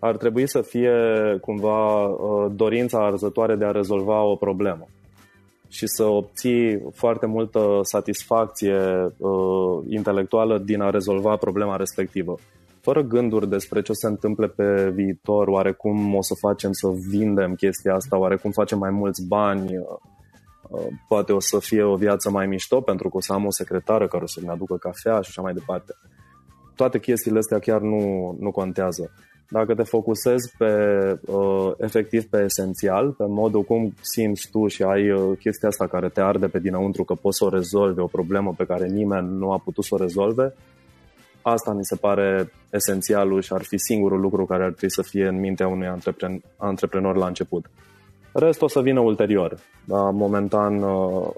ar 0.04 0.18
trebui 0.18 0.48
să 0.48 0.62
fie 0.62 0.94
cumva 1.42 2.06
uh, 2.06 2.52
dorința 2.56 3.06
arzătoare 3.06 3.56
de 3.56 3.66
a 3.66 3.72
rezolva 3.72 4.24
o 4.24 4.36
problemă 4.36 4.88
și 5.68 5.88
să 5.88 6.04
obții 6.04 6.82
foarte 6.94 7.26
multă 7.26 7.80
satisfacție 7.82 8.78
uh, 9.18 9.84
intelectuală 9.88 10.58
din 10.58 10.82
a 10.82 10.90
rezolva 10.90 11.36
problema 11.36 11.76
respectivă. 11.76 12.36
Fără 12.82 13.02
gânduri 13.02 13.50
despre 13.50 13.82
ce 13.82 13.94
se 13.94 14.08
întâmple 14.08 14.48
pe 14.48 14.90
viitor, 14.90 15.48
oare 15.48 15.72
cum 15.72 16.16
o 16.16 16.22
să 16.22 16.34
facem 16.40 16.72
să 16.72 16.88
vindem 17.10 17.54
chestia 17.54 17.94
asta, 17.94 18.18
oare 18.18 18.36
cum 18.36 18.52
facem 18.52 18.78
mai 18.78 18.92
mulți 18.92 19.28
bani, 19.28 19.78
uh, 19.78 19.86
uh 20.70 20.88
poate 21.08 21.32
o 21.34 21.40
să 21.40 21.60
fie 21.60 21.84
o 21.84 21.96
viață 21.96 22.30
mai 22.30 22.48
mișto 22.48 22.82
pentru 22.82 23.10
că 23.10 23.18
o 23.18 23.22
să 23.22 23.34
am 23.34 23.46
o 23.46 23.52
secretară 23.52 24.08
care 24.08 24.24
o 24.24 24.28
să-mi 24.28 24.50
aducă 24.50 24.76
cafea 24.76 25.22
și 25.22 25.30
așa 25.30 25.42
mai 25.42 25.54
departe. 25.54 25.94
Toate 26.76 27.00
chestiile 27.00 27.38
astea 27.38 27.60
chiar 27.60 27.82
nu, 27.82 28.36
nu 28.40 28.52
contează 28.52 29.12
dacă 29.50 29.76
te 29.76 29.84
focusezi 29.84 30.54
pe 30.58 30.74
uh, 31.26 31.72
efectiv 31.78 32.24
pe 32.24 32.44
esențial, 32.44 33.12
pe 33.12 33.26
modul 33.28 33.64
cum 33.64 33.94
simți 34.02 34.50
tu 34.52 34.68
și 34.68 34.84
ai 34.84 35.12
uh, 35.12 35.38
chestia 35.40 35.68
asta 35.68 35.88
care 35.88 36.10
te 36.10 36.22
arde 36.22 36.48
pe 36.48 36.60
dinăuntru 36.60 37.04
că 37.04 37.14
poți 37.14 37.38
să 37.38 37.46
o 37.46 37.50
rezolvi, 37.50 38.00
o 38.00 38.08
problemă 38.08 38.54
pe 38.58 38.66
care 38.66 38.88
nimeni 38.88 39.38
nu 39.38 39.52
a 39.52 39.62
putut 39.64 39.84
să 39.84 39.96
o 39.96 39.98
rezolve, 39.98 40.54
asta 41.42 41.74
mi 41.74 41.86
se 41.86 41.96
pare 41.96 42.52
esențialul 42.70 43.42
și 43.42 43.54
ar 43.54 43.64
fi 43.64 43.78
singurul 43.78 44.20
lucru 44.20 44.46
care 44.46 44.64
ar 44.64 44.70
trebui 44.70 44.92
să 44.92 45.02
fie 45.02 45.28
în 45.28 45.40
mintea 45.40 45.68
unui 45.68 45.88
antrepren- 45.88 46.42
antreprenor 46.58 47.16
la 47.16 47.28
început. 47.28 47.66
Restul 48.32 48.66
o 48.66 48.70
să 48.70 48.82
vină 48.82 49.00
ulterior, 49.00 49.60
dar 49.86 50.12
momentan 50.12 50.82
uh, 50.82 51.30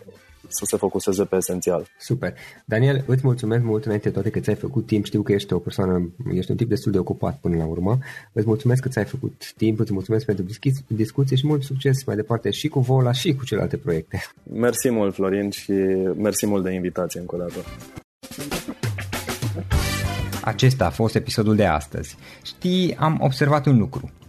să 0.48 0.66
se 0.66 0.78
focuseze 0.78 1.24
pe 1.24 1.36
esențial. 1.36 1.88
Super. 2.00 2.34
Daniel, 2.66 3.04
îți 3.08 3.22
mulțumesc 3.24 3.64
mult 3.64 3.86
înainte 3.86 4.08
de 4.08 4.14
toate 4.14 4.30
că 4.30 4.40
ți-ai 4.40 4.56
făcut 4.56 4.86
timp. 4.86 5.06
Știu 5.06 5.22
că 5.22 5.32
ești 5.32 5.54
o 5.54 5.60
persoană, 5.60 6.10
ești 6.34 6.52
un 6.52 6.58
tip 6.58 6.70
destul 6.70 6.92
de 6.92 6.98
ocupat 6.98 7.38
până 7.40 7.58
la 7.58 7.66
urmă. 7.66 7.98
Îți 8.34 8.48
mulțumesc 8.48 8.82
că 8.82 8.90
ți-ai 8.90 9.06
făcut 9.06 9.54
timp, 9.58 9.80
îți 9.80 9.94
mulțumesc 9.94 10.26
pentru 10.26 10.46
discuție 10.88 11.36
și 11.36 11.48
mult 11.48 11.64
succes 11.64 12.04
mai 12.04 12.16
departe 12.16 12.50
și 12.50 12.68
cu 12.68 12.80
Vola 12.80 13.12
și 13.12 13.36
cu 13.36 13.46
celelalte 13.46 13.78
proiecte. 13.78 14.22
Mersi 14.54 14.90
mult, 14.90 15.14
Florin, 15.14 15.50
și 15.50 15.72
mersi 16.18 16.46
mult 16.46 16.64
de 16.64 16.72
invitație 16.72 17.20
încă 17.20 17.36
o 17.36 17.38
dată. 17.38 17.60
Acesta 20.44 20.86
a 20.86 20.90
fost 20.90 21.16
episodul 21.16 21.56
de 21.56 21.66
astăzi. 21.66 22.18
Știi, 22.44 22.96
am 22.96 23.18
observat 23.22 23.66
un 23.66 23.78
lucru. 23.78 24.12